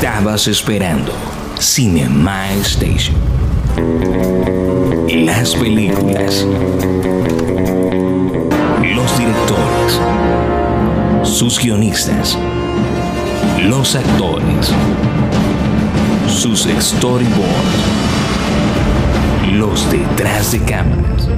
estabas 0.00 0.48
esperando. 0.48 1.12
Cinema 1.58 2.50
Station. 2.54 3.14
Las 5.26 5.54
películas. 5.54 6.46
Los 8.82 9.18
directores. 9.18 10.00
Sus 11.22 11.58
guionistas. 11.60 12.38
Los 13.62 13.94
actores. 13.94 14.72
Sus 16.28 16.60
storyboards. 16.80 17.84
Los 19.52 19.90
detrás 19.90 20.52
de 20.52 20.60
cámaras. 20.60 21.28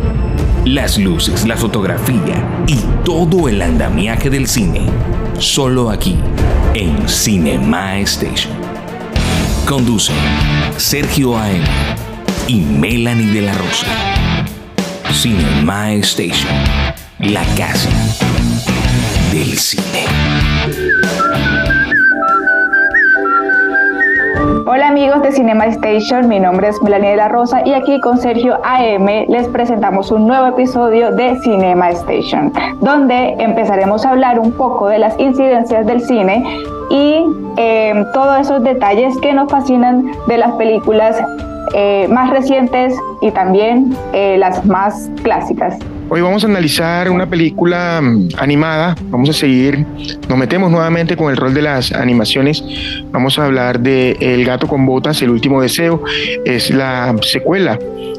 Las 0.64 0.98
luces, 0.98 1.48
la 1.48 1.56
fotografía 1.56 2.64
y 2.68 2.76
todo 3.04 3.48
el 3.48 3.60
andamiaje 3.60 4.30
del 4.30 4.46
cine. 4.46 4.82
Solo 5.40 5.90
aquí, 5.90 6.16
en 6.74 7.08
Cinema 7.08 7.98
Station. 8.00 8.52
Conducen 9.66 10.16
Sergio 10.76 11.38
A.M. 11.38 11.64
y 12.46 12.60
Melanie 12.60 13.32
de 13.32 13.42
la 13.42 13.54
Rosa. 13.54 13.86
Cinema 15.12 15.92
Station, 15.94 16.52
la 17.18 17.44
casa 17.56 17.90
del 19.32 19.58
cine. 19.58 20.21
Amigos 25.02 25.22
de 25.22 25.32
Cinema 25.32 25.66
Station, 25.66 26.28
mi 26.28 26.38
nombre 26.38 26.68
es 26.68 26.80
Melanie 26.80 27.10
de 27.10 27.16
la 27.16 27.28
Rosa 27.28 27.66
y 27.66 27.72
aquí 27.72 28.00
con 28.00 28.18
Sergio 28.18 28.60
AM 28.62 29.04
les 29.26 29.48
presentamos 29.48 30.12
un 30.12 30.28
nuevo 30.28 30.46
episodio 30.46 31.10
de 31.10 31.40
Cinema 31.40 31.90
Station, 31.90 32.52
donde 32.80 33.34
empezaremos 33.40 34.06
a 34.06 34.10
hablar 34.10 34.38
un 34.38 34.52
poco 34.52 34.86
de 34.86 35.00
las 35.00 35.18
incidencias 35.18 35.86
del 35.86 36.02
cine 36.02 36.44
y 36.88 37.24
eh, 37.56 38.04
todos 38.14 38.42
esos 38.42 38.62
detalles 38.62 39.18
que 39.18 39.32
nos 39.32 39.50
fascinan 39.50 40.12
de 40.28 40.38
las 40.38 40.52
películas 40.52 41.20
eh, 41.74 42.06
más 42.08 42.30
recientes 42.30 42.96
y 43.22 43.32
también 43.32 43.96
eh, 44.12 44.36
las 44.38 44.64
más 44.64 45.10
clásicas. 45.24 45.80
Hoy 46.14 46.20
vamos 46.20 46.44
a 46.44 46.46
analizar 46.46 47.08
una 47.08 47.24
película 47.24 47.98
mm, 48.02 48.28
animada. 48.36 48.94
Vamos 49.04 49.30
a 49.30 49.32
seguir, 49.32 49.86
nos 50.28 50.36
metemos 50.36 50.70
nuevamente 50.70 51.16
con 51.16 51.30
el 51.30 51.38
rol 51.38 51.54
de 51.54 51.62
las 51.62 51.90
animaciones. 51.90 52.62
Vamos 53.10 53.38
a 53.38 53.46
hablar 53.46 53.80
de 53.80 54.18
El 54.20 54.44
gato 54.44 54.68
con 54.68 54.84
botas, 54.84 55.22
El 55.22 55.30
último 55.30 55.62
deseo. 55.62 56.04
Es 56.44 56.68
la 56.68 57.16
secuela 57.22 57.78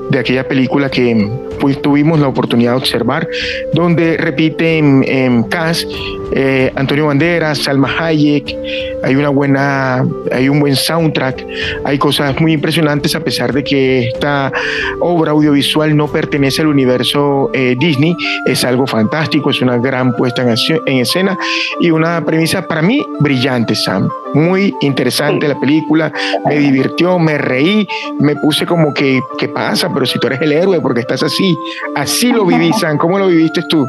de 0.10 0.18
aquella 0.18 0.48
película 0.48 0.90
que 0.90 1.30
pues, 1.50 1.53
tuvimos 1.82 2.20
la 2.20 2.28
oportunidad 2.28 2.72
de 2.72 2.78
observar, 2.78 3.28
donde 3.74 4.18
repiten 4.18 5.04
en 5.08 5.44
cast 5.44 5.90
eh, 6.36 6.72
Antonio 6.76 7.06
Banderas, 7.08 7.60
Salma 7.60 7.90
Hayek, 8.00 8.56
hay 9.04 9.16
una 9.16 9.30
buena, 9.30 10.06
hay 10.32 10.50
un 10.50 10.60
buen 10.60 10.76
soundtrack, 10.76 11.46
hay 11.84 11.98
cosas 11.98 12.40
muy 12.40 12.54
impresionantes 12.54 13.16
a 13.16 13.20
pesar 13.20 13.54
de 13.54 13.64
que 13.64 14.08
esta 14.08 14.52
obra 15.00 15.32
audiovisual 15.32 15.96
no 15.96 16.08
pertenece 16.08 16.62
al 16.62 16.68
universo 16.68 17.52
eh, 17.54 17.76
Disney, 17.80 18.16
es 18.48 18.64
algo 18.64 18.88
fantástico, 18.88 19.52
es 19.52 19.62
una 19.62 19.78
gran 19.78 20.16
puesta 20.16 20.42
en, 20.42 20.56
en 20.86 20.98
escena 20.98 21.38
y 21.80 21.92
una 21.92 22.24
premisa 22.26 22.68
para 22.68 22.82
mí 22.82 23.06
brillante, 23.20 23.76
Sam. 23.76 24.10
Muy 24.34 24.74
interesante 24.82 25.48
la 25.48 25.60
película, 25.60 26.12
me 26.48 26.58
divirtió, 26.58 27.20
me 27.20 27.38
reí, 27.38 27.88
me 28.20 28.36
puse 28.38 28.66
como 28.66 28.92
que, 28.92 29.22
¿qué 29.38 29.48
pasa? 29.48 29.94
Pero 29.94 30.08
si 30.08 30.18
tú 30.18 30.26
eres 30.26 30.42
el 30.42 30.54
héroe, 30.54 30.82
porque 30.82 31.02
estás 31.02 31.22
así? 31.22 31.53
Así 31.96 32.32
lo 32.32 32.46
viví. 32.46 32.72
¿Cómo 33.00 33.20
lo 33.20 33.28
viviste 33.28 33.62
tú? 33.70 33.88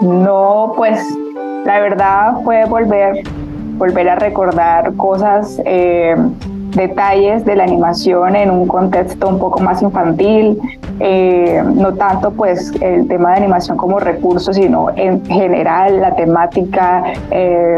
No, 0.00 0.72
pues 0.76 1.00
la 1.64 1.80
verdad 1.80 2.42
fue 2.44 2.64
volver, 2.66 3.22
volver 3.78 4.08
a 4.08 4.16
recordar 4.16 4.94
cosas, 4.96 5.60
eh, 5.64 6.14
detalles 6.70 7.44
de 7.44 7.56
la 7.56 7.64
animación 7.64 8.36
en 8.36 8.50
un 8.50 8.66
contexto 8.66 9.28
un 9.28 9.38
poco 9.38 9.60
más 9.60 9.80
infantil, 9.80 10.58
eh, 11.00 11.62
no 11.74 11.94
tanto 11.94 12.32
pues 12.32 12.72
el 12.80 13.06
tema 13.06 13.30
de 13.30 13.36
animación 13.38 13.76
como 13.76 14.00
recurso, 14.00 14.52
sino 14.52 14.88
en 14.96 15.24
general 15.26 16.00
la 16.00 16.14
temática. 16.16 17.04
Eh, 17.30 17.76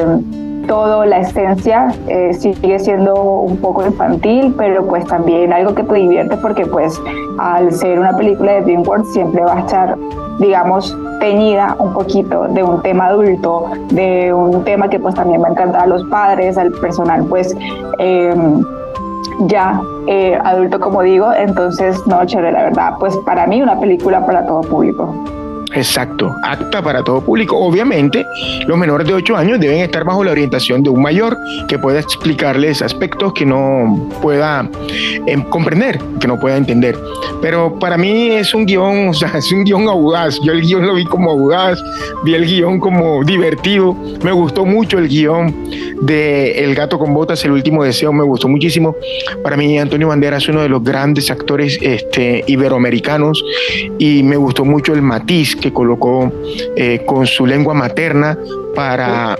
todo, 0.66 1.04
la 1.04 1.20
esencia 1.20 1.92
sigue 2.32 2.78
siendo 2.78 3.14
un 3.14 3.56
poco 3.58 3.84
infantil, 3.84 4.54
pero 4.56 4.86
pues 4.86 5.04
también 5.06 5.52
algo 5.52 5.74
que 5.74 5.82
te 5.82 5.94
divierte 5.94 6.36
porque 6.36 6.66
pues 6.66 7.00
al 7.38 7.72
ser 7.72 7.98
una 7.98 8.16
película 8.16 8.52
de 8.52 8.62
DreamWorks 8.62 9.12
siempre 9.12 9.42
va 9.42 9.54
a 9.54 9.60
estar, 9.60 9.96
digamos, 10.38 10.96
teñida 11.20 11.76
un 11.78 11.92
poquito 11.92 12.48
de 12.48 12.62
un 12.62 12.82
tema 12.82 13.06
adulto, 13.06 13.66
de 13.90 14.32
un 14.32 14.64
tema 14.64 14.88
que 14.88 14.98
pues 14.98 15.14
también 15.14 15.42
va 15.42 15.48
a 15.48 15.50
encantar 15.50 15.82
a 15.82 15.86
los 15.86 16.04
padres, 16.04 16.58
al 16.58 16.72
personal 16.72 17.24
pues 17.24 17.56
em, 17.98 18.64
ya 19.46 19.80
eh, 20.06 20.38
adulto 20.44 20.80
como 20.80 21.02
digo, 21.02 21.32
entonces 21.32 22.06
no, 22.06 22.24
chévere, 22.24 22.52
la 22.52 22.64
verdad, 22.64 22.94
pues 22.98 23.16
para 23.18 23.46
mí 23.46 23.62
una 23.62 23.78
película 23.78 24.24
para 24.24 24.46
todo 24.46 24.60
público. 24.62 25.12
Exacto, 25.76 26.34
apta 26.42 26.80
para 26.80 27.04
todo 27.04 27.20
público. 27.20 27.54
Obviamente, 27.58 28.24
los 28.66 28.78
menores 28.78 29.06
de 29.06 29.12
8 29.12 29.36
años 29.36 29.60
deben 29.60 29.78
estar 29.80 30.04
bajo 30.04 30.24
la 30.24 30.30
orientación 30.30 30.82
de 30.82 30.88
un 30.88 31.02
mayor 31.02 31.36
que 31.68 31.78
pueda 31.78 32.00
explicarles 32.00 32.80
aspectos 32.80 33.34
que 33.34 33.44
no 33.44 34.08
pueda 34.22 34.68
em, 35.26 35.42
comprender, 35.42 36.00
que 36.18 36.26
no 36.26 36.40
pueda 36.40 36.56
entender. 36.56 36.98
Pero 37.42 37.78
para 37.78 37.98
mí 37.98 38.30
es 38.30 38.54
un 38.54 38.64
guion, 38.64 39.08
o 39.10 39.14
sea, 39.14 39.32
es 39.36 39.52
un 39.52 39.64
guion 39.64 39.86
audaz. 39.86 40.40
Yo 40.42 40.52
el 40.52 40.62
guion 40.62 40.86
lo 40.86 40.94
vi 40.94 41.04
como 41.04 41.30
audaz, 41.30 41.78
vi 42.24 42.34
el 42.34 42.46
guion 42.46 42.80
como 42.80 43.22
divertido. 43.22 43.94
Me 44.24 44.32
gustó 44.32 44.64
mucho 44.64 44.98
el 44.98 45.08
guion 45.08 45.54
de 46.00 46.64
El 46.64 46.74
gato 46.74 46.98
con 46.98 47.12
botas, 47.12 47.44
El 47.44 47.52
último 47.52 47.84
deseo, 47.84 48.12
me 48.14 48.24
gustó 48.24 48.48
muchísimo. 48.48 48.96
Para 49.42 49.56
mí, 49.58 49.78
Antonio 49.78 50.08
Banderas 50.08 50.42
es 50.44 50.48
uno 50.48 50.62
de 50.62 50.68
los 50.70 50.82
grandes 50.82 51.30
actores 51.30 51.78
este, 51.82 52.44
iberoamericanos 52.46 53.42
y 53.98 54.22
me 54.22 54.36
gustó 54.36 54.64
mucho 54.64 54.94
el 54.94 55.02
matiz 55.02 55.54
que 55.56 55.65
colocó 55.72 56.32
eh, 56.76 57.02
con 57.06 57.26
su 57.26 57.46
lengua 57.46 57.74
materna 57.74 58.38
para 58.74 59.38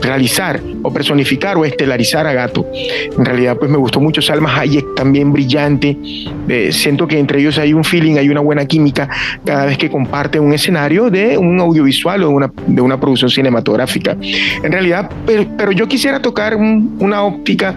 realizar 0.00 0.60
o 0.82 0.92
personificar 0.92 1.56
o 1.56 1.64
estelarizar 1.64 2.26
a 2.26 2.32
Gato. 2.32 2.64
En 2.72 3.24
realidad, 3.24 3.56
pues 3.56 3.68
me 3.68 3.76
gustó 3.76 4.00
mucho 4.00 4.22
Salma 4.22 4.60
Hayek, 4.60 4.94
también 4.94 5.32
brillante. 5.32 5.96
Eh, 6.48 6.70
siento 6.72 7.08
que 7.08 7.18
entre 7.18 7.40
ellos 7.40 7.58
hay 7.58 7.72
un 7.72 7.82
feeling, 7.82 8.16
hay 8.16 8.28
una 8.28 8.40
buena 8.40 8.64
química 8.66 9.08
cada 9.44 9.66
vez 9.66 9.76
que 9.76 9.90
comparten 9.90 10.42
un 10.42 10.52
escenario 10.52 11.10
de 11.10 11.36
un 11.36 11.58
audiovisual 11.58 12.22
o 12.22 12.28
de 12.28 12.34
una, 12.34 12.52
de 12.66 12.80
una 12.80 13.00
producción 13.00 13.28
cinematográfica. 13.28 14.16
En 14.62 14.70
realidad, 14.70 15.10
pero, 15.26 15.72
yo 15.72 15.88
quisiera 15.88 16.22
tocar 16.22 16.56
una 16.56 17.22
óptica 17.22 17.74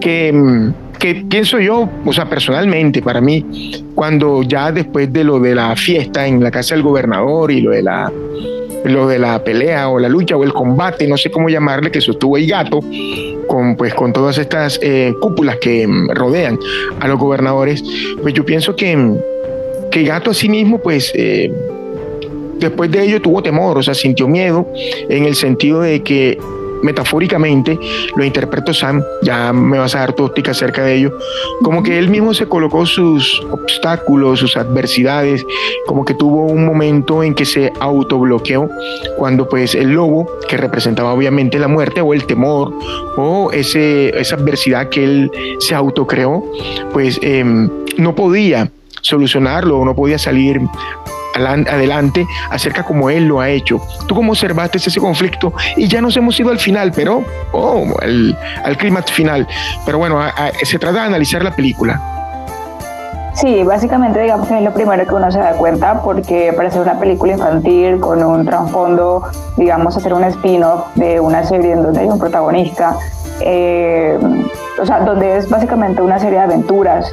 que 0.00 0.32
mm, 0.32 0.89
que 1.00 1.14
pienso 1.28 1.58
yo, 1.58 1.88
o 2.04 2.12
sea, 2.12 2.28
personalmente, 2.28 3.02
para 3.02 3.20
mí, 3.20 3.82
cuando 3.94 4.42
ya 4.42 4.70
después 4.70 5.12
de 5.12 5.24
lo 5.24 5.40
de 5.40 5.54
la 5.54 5.74
fiesta 5.74 6.26
en 6.26 6.44
la 6.44 6.50
casa 6.50 6.74
del 6.74 6.84
gobernador 6.84 7.50
y 7.50 7.62
lo 7.62 7.72
de 7.72 7.82
la 7.82 8.12
lo 8.84 9.08
de 9.08 9.18
la 9.18 9.42
pelea 9.44 9.88
o 9.88 9.98
la 9.98 10.08
lucha 10.08 10.36
o 10.36 10.44
el 10.44 10.54
combate, 10.54 11.06
no 11.06 11.16
sé 11.16 11.30
cómo 11.30 11.48
llamarle, 11.50 11.90
que 11.90 12.00
sostuvo 12.00 12.36
el 12.38 12.46
gato, 12.46 12.80
con, 13.46 13.76
pues, 13.76 13.92
con 13.94 14.12
todas 14.12 14.38
estas 14.38 14.78
eh, 14.82 15.12
cúpulas 15.20 15.56
que 15.56 15.86
mm, 15.86 16.10
rodean 16.10 16.58
a 17.00 17.08
los 17.08 17.18
gobernadores, 17.18 17.84
pues 18.22 18.32
yo 18.32 18.44
pienso 18.44 18.74
que, 18.76 19.16
que 19.90 20.02
gato 20.04 20.30
a 20.30 20.34
sí 20.34 20.48
mismo, 20.48 20.78
pues 20.78 21.12
eh, 21.14 21.52
después 22.58 22.90
de 22.90 23.04
ello 23.04 23.20
tuvo 23.20 23.42
temor, 23.42 23.76
o 23.76 23.82
sea, 23.82 23.94
sintió 23.94 24.28
miedo 24.28 24.66
en 25.08 25.24
el 25.24 25.34
sentido 25.34 25.82
de 25.82 26.02
que 26.02 26.38
metafóricamente, 26.82 27.78
lo 28.16 28.24
interpreto 28.24 28.72
Sam, 28.72 29.02
ya 29.22 29.52
me 29.52 29.78
vas 29.78 29.94
a 29.94 30.00
dar 30.00 30.12
tu 30.12 30.24
óptica 30.24 30.52
acerca 30.52 30.84
de 30.84 30.96
ello, 30.96 31.18
como 31.62 31.82
que 31.82 31.98
él 31.98 32.08
mismo 32.08 32.34
se 32.34 32.46
colocó 32.46 32.86
sus 32.86 33.40
obstáculos, 33.50 34.40
sus 34.40 34.56
adversidades, 34.56 35.46
como 35.86 36.04
que 36.04 36.14
tuvo 36.14 36.46
un 36.46 36.64
momento 36.64 37.22
en 37.22 37.34
que 37.34 37.44
se 37.44 37.72
autobloqueó, 37.80 38.68
cuando 39.16 39.48
pues 39.48 39.74
el 39.74 39.92
lobo, 39.92 40.30
que 40.48 40.56
representaba 40.56 41.12
obviamente 41.12 41.58
la 41.58 41.68
muerte 41.68 42.00
o 42.00 42.14
el 42.14 42.24
temor 42.24 42.72
o 43.16 43.50
ese, 43.52 44.18
esa 44.18 44.36
adversidad 44.36 44.88
que 44.88 45.04
él 45.04 45.30
se 45.58 45.74
autocreó, 45.74 46.44
pues 46.92 47.18
em, 47.22 47.68
no 47.96 48.14
podía 48.14 48.70
solucionarlo, 49.02 49.84
no 49.84 49.94
podía 49.94 50.18
salir 50.18 50.60
adelante 51.46 52.26
acerca 52.50 52.82
como 52.82 53.10
él 53.10 53.24
lo 53.26 53.40
ha 53.40 53.48
hecho. 53.48 53.80
¿Tú 54.06 54.14
cómo 54.14 54.32
observaste 54.32 54.78
ese 54.78 55.00
conflicto? 55.00 55.52
Y 55.76 55.88
ya 55.88 56.00
nos 56.00 56.16
hemos 56.16 56.38
ido 56.38 56.50
al 56.50 56.58
final, 56.58 56.92
pero, 56.94 57.24
oh, 57.52 57.86
al 58.00 58.76
clímax 58.76 59.12
final. 59.12 59.46
Pero 59.84 59.98
bueno, 59.98 60.20
se 60.62 60.78
trata 60.78 61.00
de 61.00 61.06
analizar 61.06 61.42
la 61.42 61.54
película. 61.54 62.00
Sí, 63.34 63.62
básicamente 63.62 64.20
digamos 64.20 64.48
que 64.48 64.58
es 64.58 64.62
lo 64.62 64.72
primero 64.74 65.06
que 65.06 65.14
uno 65.14 65.30
se 65.30 65.38
da 65.38 65.52
cuenta 65.52 66.02
porque 66.02 66.52
parece 66.54 66.80
una 66.80 66.98
película 66.98 67.32
infantil 67.32 67.98
con 68.00 68.22
un 68.22 68.44
trasfondo, 68.44 69.22
digamos, 69.56 69.96
hacer 69.96 70.12
un 70.12 70.24
spin-off 70.24 70.94
de 70.96 71.20
una 71.20 71.44
serie 71.44 71.72
en 71.72 71.82
donde 71.82 72.00
hay 72.00 72.06
un 72.08 72.18
protagonista, 72.18 72.98
eh, 73.40 74.18
o 74.80 74.84
sea, 74.84 75.00
donde 75.00 75.38
es 75.38 75.48
básicamente 75.48 76.02
una 76.02 76.18
serie 76.18 76.38
de 76.38 76.44
aventuras, 76.44 77.10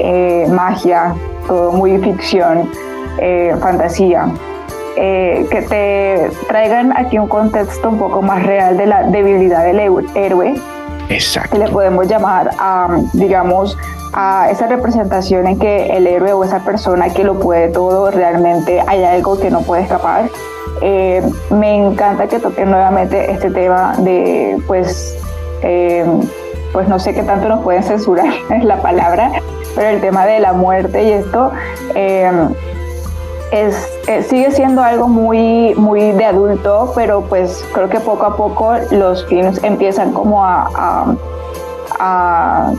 eh, 0.00 0.46
magia, 0.50 1.14
todo 1.46 1.72
muy 1.72 1.96
ficción. 1.98 2.68
Eh, 3.18 3.54
fantasía, 3.60 4.26
eh, 4.96 5.46
que 5.50 5.62
te 5.62 6.30
traigan 6.48 6.96
aquí 6.96 7.18
un 7.18 7.28
contexto 7.28 7.88
un 7.88 7.98
poco 7.98 8.20
más 8.20 8.44
real 8.44 8.76
de 8.76 8.86
la 8.86 9.04
debilidad 9.04 9.64
del 9.64 9.80
héroe 10.14 10.54
Exacto. 11.08 11.56
le 11.56 11.68
podemos 11.68 12.06
llamar 12.06 12.50
a, 12.58 12.88
digamos, 13.14 13.78
a 14.12 14.48
esa 14.50 14.66
representación 14.66 15.46
en 15.46 15.58
que 15.58 15.96
el 15.96 16.06
héroe 16.06 16.32
o 16.34 16.44
esa 16.44 16.60
persona 16.60 17.08
que 17.08 17.24
lo 17.24 17.38
puede 17.38 17.68
todo 17.68 18.10
realmente 18.10 18.82
hay 18.86 19.02
algo 19.04 19.38
que 19.38 19.50
no 19.50 19.62
puede 19.62 19.82
escapar. 19.82 20.28
Eh, 20.80 21.22
me 21.50 21.76
encanta 21.76 22.26
que 22.26 22.38
toquen 22.38 22.70
nuevamente 22.70 23.30
este 23.30 23.50
tema 23.50 23.94
de, 23.98 24.60
pues, 24.66 25.16
eh, 25.62 26.04
pues 26.72 26.88
no 26.88 26.98
sé 26.98 27.14
qué 27.14 27.22
tanto 27.22 27.48
nos 27.48 27.62
pueden 27.62 27.82
censurar 27.82 28.26
es 28.50 28.64
la 28.64 28.82
palabra, 28.82 29.30
pero 29.74 29.88
el 29.88 30.00
tema 30.00 30.26
de 30.26 30.40
la 30.40 30.52
muerte 30.52 31.02
y 31.04 31.12
esto 31.12 31.52
eh, 33.52 33.70
es, 34.06 34.26
sigue 34.26 34.50
siendo 34.50 34.82
algo 34.82 35.08
muy, 35.08 35.74
muy 35.74 36.12
de 36.12 36.24
adulto, 36.24 36.92
pero 36.94 37.22
pues 37.22 37.64
creo 37.72 37.88
que 37.88 38.00
poco 38.00 38.26
a 38.26 38.36
poco 38.36 38.74
los 38.90 39.24
films 39.26 39.62
empiezan 39.62 40.12
como 40.12 40.44
a, 40.44 41.14
a, 41.98 42.72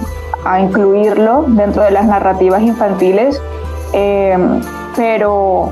a, 0.45 0.59
incluirlo 0.59 1.45
dentro 1.47 1.83
de 1.83 1.91
las 1.91 2.05
narrativas 2.05 2.61
infantiles, 2.61 3.41
pero 4.95 5.71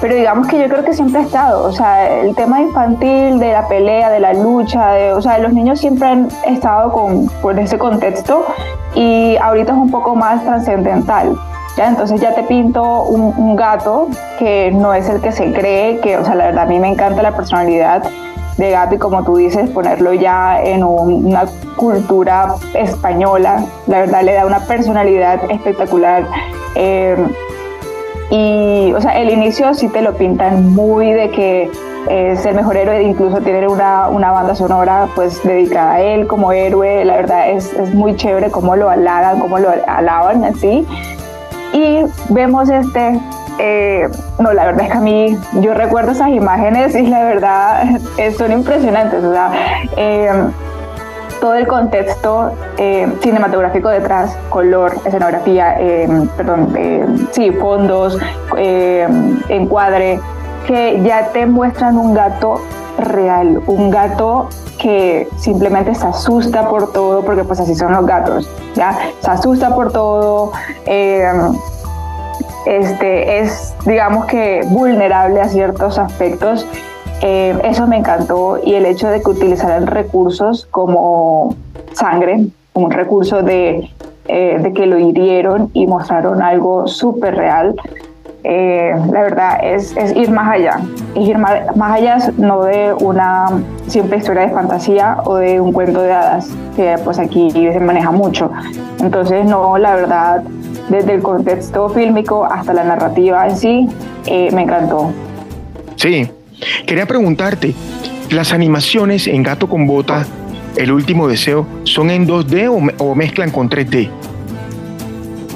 pero 0.00 0.14
digamos 0.14 0.46
que 0.48 0.58
yo 0.58 0.68
creo 0.68 0.84
que 0.84 0.92
siempre 0.92 1.20
ha 1.20 1.24
estado, 1.24 1.64
o 1.64 1.72
sea, 1.72 2.20
el 2.20 2.34
tema 2.34 2.60
infantil, 2.60 3.38
de 3.38 3.52
la 3.52 3.66
pelea, 3.66 4.10
de 4.10 4.20
la 4.20 4.34
lucha, 4.34 4.92
de, 4.92 5.12
o 5.12 5.22
sea, 5.22 5.38
los 5.38 5.52
niños 5.52 5.80
siempre 5.80 6.06
han 6.06 6.28
estado 6.44 6.92
con, 6.92 7.28
por 7.40 7.58
ese 7.58 7.78
contexto 7.78 8.44
y 8.94 9.36
ahorita 9.36 9.72
es 9.72 9.78
un 9.78 9.90
poco 9.90 10.14
más 10.14 10.44
trascendental. 10.44 11.38
¿Ya? 11.76 11.88
Entonces 11.88 12.20
ya 12.20 12.34
te 12.34 12.42
pinto 12.42 13.02
un, 13.02 13.56
gato 13.56 14.08
que 14.38 14.70
no 14.70 14.92
es 14.92 15.08
el 15.08 15.20
que 15.20 15.32
se 15.32 15.52
cree, 15.52 15.98
que, 16.00 16.16
o 16.18 16.24
sea, 16.24 16.34
la 16.34 16.46
verdad 16.46 16.64
a 16.64 16.66
mí 16.66 16.78
me 16.78 16.88
encanta 16.88 17.22
la 17.22 17.34
personalidad 17.34 18.02
de 18.56 18.70
gato 18.70 18.94
y 18.94 18.98
como 18.98 19.24
tú 19.24 19.36
dices, 19.36 19.70
ponerlo 19.70 20.12
ya 20.12 20.62
en 20.62 20.84
una 20.84 21.44
cultura 21.76 22.54
española, 22.74 23.64
la 23.86 24.00
verdad 24.00 24.22
le 24.22 24.34
da 24.34 24.46
una 24.46 24.60
personalidad 24.60 25.50
espectacular. 25.50 26.24
Eh, 26.74 27.16
y, 28.30 28.92
o 28.92 29.00
sea, 29.00 29.18
el 29.18 29.30
inicio 29.30 29.72
sí 29.74 29.88
te 29.88 30.02
lo 30.02 30.14
pintan 30.14 30.74
muy 30.74 31.12
de 31.12 31.30
que 31.30 31.70
es 32.08 32.44
el 32.46 32.54
mejor 32.54 32.76
héroe, 32.76 33.02
incluso 33.02 33.40
tiene 33.40 33.66
una, 33.68 34.08
una 34.08 34.30
banda 34.30 34.54
sonora 34.54 35.08
pues 35.14 35.42
dedicada 35.42 35.94
a 35.94 36.00
él 36.00 36.26
como 36.26 36.52
héroe. 36.52 37.04
La 37.04 37.16
verdad 37.16 37.50
es, 37.50 37.76
muy 37.94 38.16
chévere 38.16 38.50
cómo 38.50 38.76
lo 38.76 38.90
halagan, 38.90 39.40
cómo 39.40 39.58
lo 39.58 39.70
alaban 39.86 40.44
así. 40.44 40.86
Y 41.76 42.04
vemos 42.30 42.68
este 42.70 43.20
eh, 43.58 44.08
no, 44.38 44.52
la 44.52 44.66
verdad 44.66 44.82
es 44.82 44.90
que 44.90 44.98
a 44.98 45.00
mí, 45.00 45.38
yo 45.60 45.72
recuerdo 45.72 46.12
esas 46.12 46.28
imágenes 46.28 46.94
y 46.94 47.06
la 47.06 47.24
verdad 47.24 47.84
son 48.36 48.52
impresionantes. 48.52 49.24
O 49.24 49.32
sea, 49.32 49.50
eh, 49.96 50.30
todo 51.40 51.54
el 51.54 51.66
contexto 51.66 52.52
eh, 52.78 53.06
cinematográfico 53.20 53.88
detrás, 53.88 54.36
color, 54.48 54.94
escenografía, 55.04 55.76
eh, 55.78 56.08
perdón, 56.36 56.72
eh, 56.76 57.06
sí, 57.32 57.50
fondos, 57.52 58.18
encuadre, 59.48 60.20
que 60.66 61.00
ya 61.02 61.28
te 61.28 61.46
muestran 61.46 61.96
un 61.96 62.14
gato 62.14 62.60
real, 62.98 63.62
un 63.66 63.90
gato 63.90 64.48
que 64.78 65.28
simplemente 65.36 65.94
se 65.94 66.06
asusta 66.06 66.68
por 66.68 66.92
todo, 66.92 67.22
porque 67.22 67.44
pues 67.44 67.60
así 67.60 67.74
son 67.74 67.92
los 67.92 68.06
gatos, 68.06 68.48
¿ya? 68.74 68.98
Se 69.20 69.30
asusta 69.30 69.74
por 69.74 69.92
todo, 69.92 70.52
este, 72.66 73.38
es 73.40 73.74
digamos 73.84 74.26
que 74.26 74.62
vulnerable 74.70 75.40
a 75.40 75.48
ciertos 75.48 75.98
aspectos 75.98 76.66
eh, 77.22 77.58
eso 77.64 77.86
me 77.86 77.96
encantó 77.96 78.58
y 78.62 78.74
el 78.74 78.84
hecho 78.84 79.08
de 79.08 79.22
que 79.22 79.30
utilizaran 79.30 79.86
recursos 79.86 80.66
como 80.70 81.54
sangre, 81.92 82.46
un 82.74 82.90
recurso 82.90 83.42
de, 83.42 83.90
eh, 84.28 84.58
de 84.60 84.72
que 84.74 84.86
lo 84.86 84.98
hirieron 84.98 85.70
y 85.72 85.86
mostraron 85.86 86.42
algo 86.42 86.86
súper 86.86 87.36
real. 87.36 87.74
Eh, 88.48 88.92
la 89.12 89.22
verdad 89.22 89.58
es, 89.60 89.96
es, 89.96 90.14
ir 90.14 90.30
más 90.30 90.48
allá, 90.48 90.78
es 91.16 91.28
ir 91.28 91.36
más, 91.36 91.76
más, 91.76 91.92
allá 91.92 92.18
no 92.36 92.62
de 92.62 92.94
una 92.94 93.46
simple 93.88 94.18
historia 94.18 94.42
de 94.42 94.50
fantasía 94.50 95.16
o 95.24 95.34
de 95.36 95.60
un 95.60 95.72
cuento 95.72 96.00
de 96.00 96.12
hadas, 96.12 96.48
que 96.76 96.94
pues 97.02 97.18
aquí 97.18 97.50
se 97.50 97.80
maneja 97.80 98.12
mucho. 98.12 98.52
Entonces 99.00 99.44
no, 99.46 99.76
la 99.78 99.96
verdad, 99.96 100.42
desde 100.88 101.14
el 101.14 101.22
contexto 101.22 101.88
fílmico 101.88 102.44
hasta 102.44 102.72
la 102.72 102.84
narrativa 102.84 103.48
en 103.48 103.56
sí, 103.56 103.88
me 104.26 104.62
encantó. 104.62 105.10
Sí, 105.96 106.30
Quería 106.86 107.06
preguntarte, 107.06 107.74
¿las 108.30 108.52
animaciones 108.52 109.26
en 109.26 109.42
Gato 109.42 109.68
con 109.68 109.86
Bota, 109.86 110.26
El 110.76 110.92
Último 110.92 111.28
Deseo, 111.28 111.66
son 111.84 112.10
en 112.10 112.26
2D 112.26 112.94
o, 112.98 113.14
mezclan 113.14 113.50
con 113.50 113.68
3D? 113.68 114.08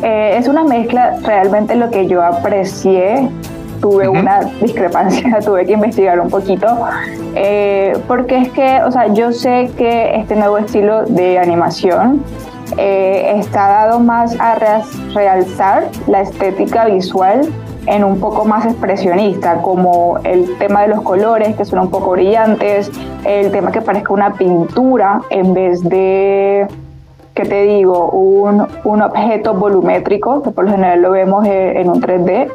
Eh, 0.02 0.36
es 0.38 0.48
una 0.48 0.64
mezcla, 0.64 1.18
realmente 1.22 1.74
lo 1.74 1.90
que 1.90 2.06
yo 2.06 2.22
aprecié, 2.22 3.28
tuve 3.80 4.08
una 4.08 4.40
discrepancia, 4.60 5.40
tuve 5.44 5.66
que 5.66 5.72
investigar 5.72 6.20
un 6.20 6.30
poquito, 6.30 6.66
eh, 7.34 7.96
porque 8.08 8.38
es 8.38 8.48
que, 8.50 8.80
o 8.82 8.90
sea, 8.90 9.12
yo 9.12 9.32
sé 9.32 9.70
que 9.76 10.16
este 10.16 10.36
nuevo 10.36 10.58
estilo 10.58 11.04
de 11.04 11.38
animación 11.38 12.22
eh, 12.78 13.34
está 13.36 13.68
dado 13.68 14.00
más 14.00 14.38
a 14.38 14.54
realzar 15.14 15.88
la 16.06 16.22
estética 16.22 16.86
visual 16.86 17.48
en 17.86 18.04
un 18.04 18.20
poco 18.20 18.44
más 18.44 18.66
expresionista, 18.66 19.56
como 19.56 20.18
el 20.24 20.56
tema 20.58 20.82
de 20.82 20.88
los 20.88 21.02
colores 21.02 21.56
que 21.56 21.64
son 21.64 21.80
un 21.80 21.90
poco 21.90 22.12
brillantes, 22.12 22.90
el 23.24 23.50
tema 23.50 23.72
que 23.72 23.80
parezca 23.80 24.12
una 24.12 24.34
pintura 24.34 25.22
en 25.30 25.54
vez 25.54 25.82
de, 25.82 26.66
¿qué 27.34 27.44
te 27.44 27.62
digo?, 27.62 28.10
un, 28.10 28.66
un 28.84 29.02
objeto 29.02 29.54
volumétrico, 29.54 30.42
que 30.42 30.50
por 30.50 30.64
lo 30.64 30.70
general 30.70 31.02
lo 31.02 31.10
vemos 31.10 31.46
en 31.46 31.88
un 31.88 32.00
3D. 32.00 32.50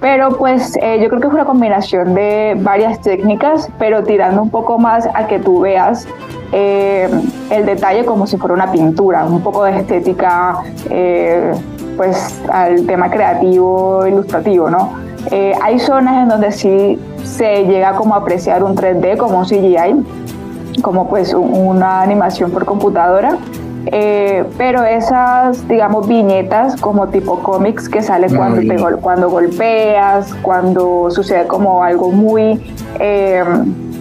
Pero 0.00 0.36
pues 0.36 0.76
eh, 0.76 1.00
yo 1.00 1.08
creo 1.08 1.20
que 1.20 1.26
es 1.28 1.32
una 1.32 1.46
combinación 1.46 2.14
de 2.14 2.54
varias 2.60 3.00
técnicas, 3.00 3.70
pero 3.78 4.02
tirando 4.04 4.42
un 4.42 4.50
poco 4.50 4.78
más 4.78 5.08
a 5.14 5.26
que 5.26 5.38
tú 5.38 5.60
veas 5.60 6.06
eh, 6.52 7.08
el 7.50 7.66
detalle 7.66 8.04
como 8.04 8.26
si 8.26 8.36
fuera 8.36 8.54
una 8.54 8.70
pintura, 8.70 9.24
un 9.24 9.40
poco 9.40 9.64
de 9.64 9.78
estética 9.78 10.58
eh, 10.90 11.52
pues 11.96 12.40
al 12.52 12.86
tema 12.86 13.10
creativo, 13.10 14.06
ilustrativo, 14.06 14.70
¿no? 14.70 14.92
Eh, 15.30 15.54
hay 15.60 15.78
zonas 15.78 16.22
en 16.22 16.28
donde 16.28 16.52
sí 16.52 17.00
se 17.24 17.64
llega 17.64 17.94
como 17.94 18.14
a 18.14 18.18
apreciar 18.18 18.62
un 18.62 18.76
3D, 18.76 19.16
como 19.16 19.40
un 19.40 19.44
CGI, 19.44 20.80
como 20.82 21.08
pues 21.08 21.34
una 21.34 22.02
animación 22.02 22.50
por 22.52 22.64
computadora, 22.64 23.38
eh, 23.86 24.44
pero 24.58 24.84
esas, 24.84 25.66
digamos, 25.68 26.08
viñetas 26.08 26.80
como 26.80 27.08
tipo 27.08 27.40
cómics 27.40 27.88
que 27.88 28.02
sale 28.02 28.28
cuando, 28.34 28.60
te, 28.60 28.76
cuando 29.00 29.30
golpeas, 29.30 30.34
cuando 30.42 31.10
sucede 31.10 31.46
como 31.46 31.82
algo 31.82 32.10
muy 32.10 32.74
eh, 32.98 33.44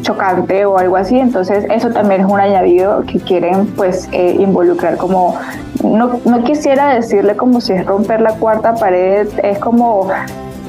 chocante 0.02 0.66
o 0.66 0.78
algo 0.78 0.98
así, 0.98 1.20
entonces 1.20 1.66
eso 1.70 1.90
también 1.90 2.22
es 2.22 2.28
un 2.28 2.40
añadido 2.40 3.04
que 3.08 3.20
quieren 3.20 3.68
pues 3.76 4.08
involucrar 4.14 4.98
como 4.98 5.36
no, 5.84 6.20
no 6.26 6.44
quisiera 6.44 6.94
decirle 6.94 7.36
como 7.36 7.62
si 7.62 7.74
es 7.74 7.86
romper 7.86 8.22
la 8.22 8.34
cuarta 8.34 8.76
pared, 8.76 9.28
es 9.44 9.58
como 9.60 10.08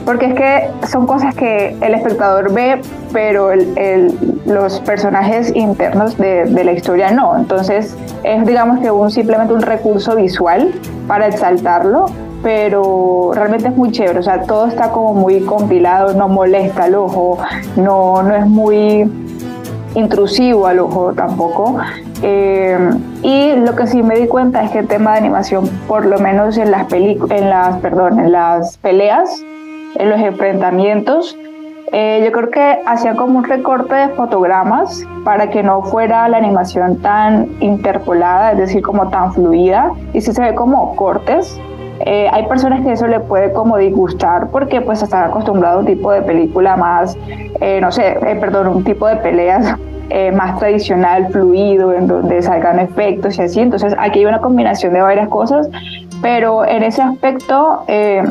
porque 0.07 0.27
es 0.27 0.35
que 0.35 0.87
son 0.87 1.05
cosas 1.05 1.35
que 1.35 1.77
el 1.81 1.93
espectador 1.93 2.53
ve, 2.53 2.81
pero 3.13 3.51
los 4.47 4.81
personajes 4.81 5.55
internos 5.55 6.17
de, 6.17 6.47
la 6.47 6.73
historia 6.73 7.11
no. 7.11 7.37
Entonces 7.37 7.97
es 8.23 8.47
digamos 8.47 8.79
que 8.79 8.91
un, 8.91 9.11
simplemente 9.11 9.53
un 9.53 9.63
recurso 9.63 10.15
visual 10.15 10.73
para 11.09 11.27
exaltarlo, 11.27 12.07
pero 12.41 13.33
realmente 13.35 13.69
es 13.69 13.77
muy 13.77 13.91
chévere. 13.91 14.21
O 14.21 14.23
sea, 14.23 14.43
todo 14.43 14.69
está 14.69 14.93
como 14.93 15.13
muy 15.13 15.41
compilado, 15.41 16.15
no 16.15 16.29
molesta 16.29 16.85
al 16.85 16.95
ojo, 16.95 17.39
no, 17.75 18.23
no 18.23 18.37
es 18.37 18.47
muy 18.47 19.11
intrusivo 19.97 20.69
al 20.69 20.79
ojo 20.79 21.15
tampoco. 21.15 21.79
Eh, 22.23 22.79
y 23.23 23.57
lo 23.57 23.75
que 23.75 23.89
sí 23.89 24.05
me 24.05 24.15
di 24.15 24.29
cuenta 24.29 24.63
es 24.63 24.71
que 24.71 24.79
el 24.79 24.87
tema 24.87 25.13
de 25.13 25.19
animación, 25.19 25.69
por 25.89 26.07
lo 26.07 26.21
menos 26.21 26.57
en 26.59 26.71
las, 26.71 26.93
en 26.93 27.51
las, 27.51 27.79
perdón, 27.79 28.21
en 28.21 28.31
las 28.31 28.79
peleas, 28.79 29.43
en 29.99 30.11
los 30.11 30.21
enfrentamientos, 30.21 31.37
eh, 31.93 32.23
yo 32.25 32.33
creo 32.33 32.51
que 32.51 32.79
hacía 32.85 33.15
como 33.15 33.39
un 33.39 33.45
recorte 33.45 33.95
de 33.95 34.09
fotogramas 34.11 35.05
para 35.25 35.51
que 35.51 35.63
no 35.63 35.83
fuera 35.83 36.29
la 36.29 36.39
animación 36.39 37.01
tan 37.01 37.49
interpolada, 37.61 38.53
es 38.53 38.59
decir, 38.59 38.83
como 38.83 39.09
tan 39.09 39.33
fluida, 39.33 39.93
y 40.13 40.21
sí 40.21 40.33
se 40.33 40.43
ve 40.43 40.55
como 40.55 40.97
cortes. 40.97 41.61
Eh, 42.01 42.29
hay 42.31 42.47
personas 42.47 42.83
que 42.83 42.93
eso 42.93 43.07
le 43.07 43.21
puede 43.21 43.53
como 43.53 43.79
disgustar 43.79 44.49
porque 44.51 44.83
pues 44.83 45.03
están 45.03 45.25
acostumbrados 45.25 45.79
a 45.79 45.81
un 45.81 45.87
tipo 45.87 46.13
de 46.13 46.21
película 46.23 46.77
más, 46.77 47.17
no 47.81 47.91
sé, 47.91 48.19
perdón, 48.39 48.69
un 48.69 48.85
tipo 48.85 49.07
de 49.07 49.17
peleas 49.17 49.77
eh, 50.09 50.31
más 50.31 50.59
tradicional, 50.61 51.29
fluido, 51.33 51.93
en 51.93 52.07
donde 52.07 52.41
salgan 52.41 52.79
efectos 52.79 53.39
y 53.39 53.43
así. 53.43 53.61
Entonces 53.61 53.95
aquí 53.99 54.21
hay 54.21 54.27
una 54.27 54.41
combinación 54.41 54.93
de 54.93 55.01
varias 55.01 55.29
cosas, 55.29 55.69
pero 56.23 56.65
en 56.65 56.85
ese 56.85 57.03
aspecto 57.03 57.83
eh, 57.89 58.23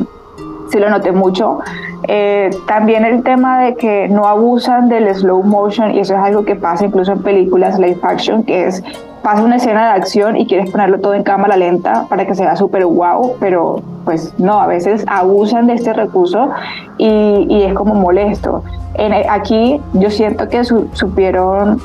sí 0.69 0.79
lo 0.79 0.89
noté 0.89 1.11
mucho. 1.11 1.59
Eh, 2.07 2.49
también 2.67 3.05
el 3.05 3.23
tema 3.23 3.61
de 3.61 3.75
que 3.75 4.07
no 4.09 4.27
abusan 4.27 4.89
del 4.89 5.13
slow 5.13 5.43
motion 5.43 5.91
y 5.91 5.99
eso 5.99 6.13
es 6.13 6.19
algo 6.19 6.45
que 6.45 6.55
pasa 6.55 6.85
incluso 6.85 7.13
en 7.13 7.23
películas 7.23 7.79
live 7.79 7.99
action, 8.03 8.43
que 8.43 8.67
es 8.67 8.83
pasa 9.23 9.41
una 9.41 9.55
escena 9.55 9.87
de 9.87 9.93
acción 9.93 10.37
y 10.37 10.45
quieres 10.45 10.69
ponerlo 10.69 10.99
todo 10.99 11.15
en 11.15 11.23
cámara 11.23 11.57
lenta 11.57 12.05
para 12.09 12.27
que 12.27 12.35
sea 12.35 12.55
súper 12.55 12.85
guau, 12.85 13.35
pero 13.39 13.81
pues 14.03 14.31
no, 14.37 14.59
a 14.59 14.67
veces 14.67 15.03
abusan 15.07 15.65
de 15.65 15.73
este 15.73 15.93
recurso 15.93 16.51
y, 16.99 17.47
y 17.49 17.63
es 17.63 17.73
como 17.73 17.95
molesto. 17.95 18.63
En, 18.93 19.13
aquí 19.27 19.81
yo 19.93 20.11
siento 20.11 20.47
que 20.47 20.63
supieron 20.63 21.81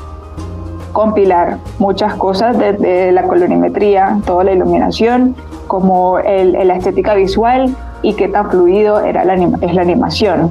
compilar 0.91 1.57
muchas 1.79 2.13
cosas 2.13 2.57
desde 2.59 3.11
la 3.11 3.23
colorimetría, 3.23 4.19
toda 4.23 4.43
la 4.43 4.51
iluminación, 4.51 5.35
como 5.65 6.19
el, 6.19 6.51
la 6.67 6.75
estética 6.75 7.15
visual 7.15 7.75
y 8.01 8.13
qué 8.13 8.27
tan 8.27 8.49
fluido 8.49 9.01
era 9.01 9.23
la, 9.23 9.35
es 9.35 9.73
la 9.73 9.81
animación. 9.81 10.49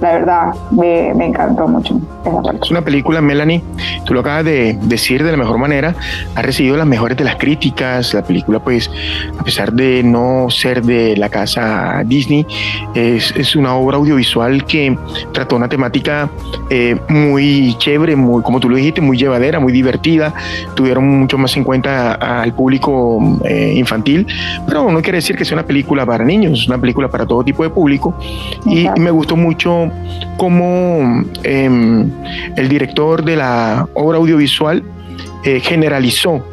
La 0.00 0.12
verdad 0.12 0.54
me, 0.70 1.10
encantó 1.10 1.68
mucho 1.68 1.94
Es 2.62 2.70
una 2.70 2.82
película, 2.82 3.20
Melanie, 3.20 3.62
tú 4.04 4.14
lo 4.14 4.20
acabas 4.20 4.44
de 4.44 4.78
decir 4.82 5.24
de 5.24 5.32
la 5.32 5.36
mejor 5.36 5.58
manera, 5.58 5.94
ha 6.36 6.42
recibido 6.42 6.76
las 6.76 6.86
mejores 6.86 7.16
de 7.16 7.24
las 7.24 7.36
críticas, 7.36 8.14
la 8.14 8.22
película 8.22 8.60
pues 8.60 8.88
a 9.38 9.42
pesar 9.42 9.72
de 9.72 10.02
no 10.04 10.46
ser 10.48 10.82
de 10.82 11.16
la 11.16 11.28
casa 11.28 12.02
Disney, 12.06 12.46
es, 12.94 13.32
es 13.36 13.56
una 13.56 13.74
obra 13.74 13.96
audiovisual 13.96 14.64
que 14.66 14.96
trató 15.32 15.56
una 15.56 15.68
temática 15.68 16.30
eh, 16.70 16.96
muy 17.08 17.74
chévere, 17.78 18.14
muy, 18.14 18.42
como 18.42 18.60
tú 18.60 18.68
lo 18.68 18.76
dijiste, 18.76 19.00
muy 19.00 19.16
llevadera, 19.16 19.58
muy 19.58 19.72
divertida, 19.72 20.32
tuvieron 20.74 21.08
mucho 21.08 21.38
más 21.38 21.56
en 21.56 21.64
cuenta 21.64 22.12
al 22.14 22.54
público 22.54 23.40
eh, 23.44 23.74
infantil, 23.76 24.26
pero 24.66 24.90
no 24.92 25.02
quiere 25.02 25.18
decir 25.18 25.36
que 25.36 25.44
sea 25.44 25.56
una 25.56 25.66
película 25.66 26.06
para 26.06 26.24
niños, 26.24 26.60
es 26.60 26.68
una 26.68 26.78
película 26.78 27.08
para 27.08 27.26
todo 27.26 27.42
tipo 27.42 27.64
de 27.64 27.70
público 27.70 28.14
y 28.64 28.88
me 28.98 29.10
gustó 29.10 29.36
mucho 29.36 29.90
cómo 30.36 31.24
em, 31.42 32.11
el 32.56 32.68
director 32.68 33.24
de 33.24 33.36
la 33.36 33.88
obra 33.94 34.18
audiovisual 34.18 34.82
eh, 35.44 35.60
generalizó 35.60 36.44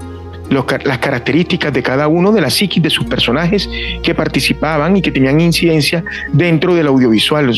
las 0.50 0.98
características 0.98 1.72
de 1.72 1.84
cada 1.84 2.08
uno 2.08 2.32
de 2.32 2.42
la 2.42 2.50
psiquis 2.50 2.82
de 2.82 2.90
sus 2.90 3.06
personajes 3.06 3.70
que 4.02 4.16
participaban 4.16 4.98
y 4.98 5.02
que 5.02 5.12
tenían 5.12 5.40
incidencia 5.40 6.04
dentro 6.34 6.74
del 6.74 6.88
audiovisual. 6.88 7.54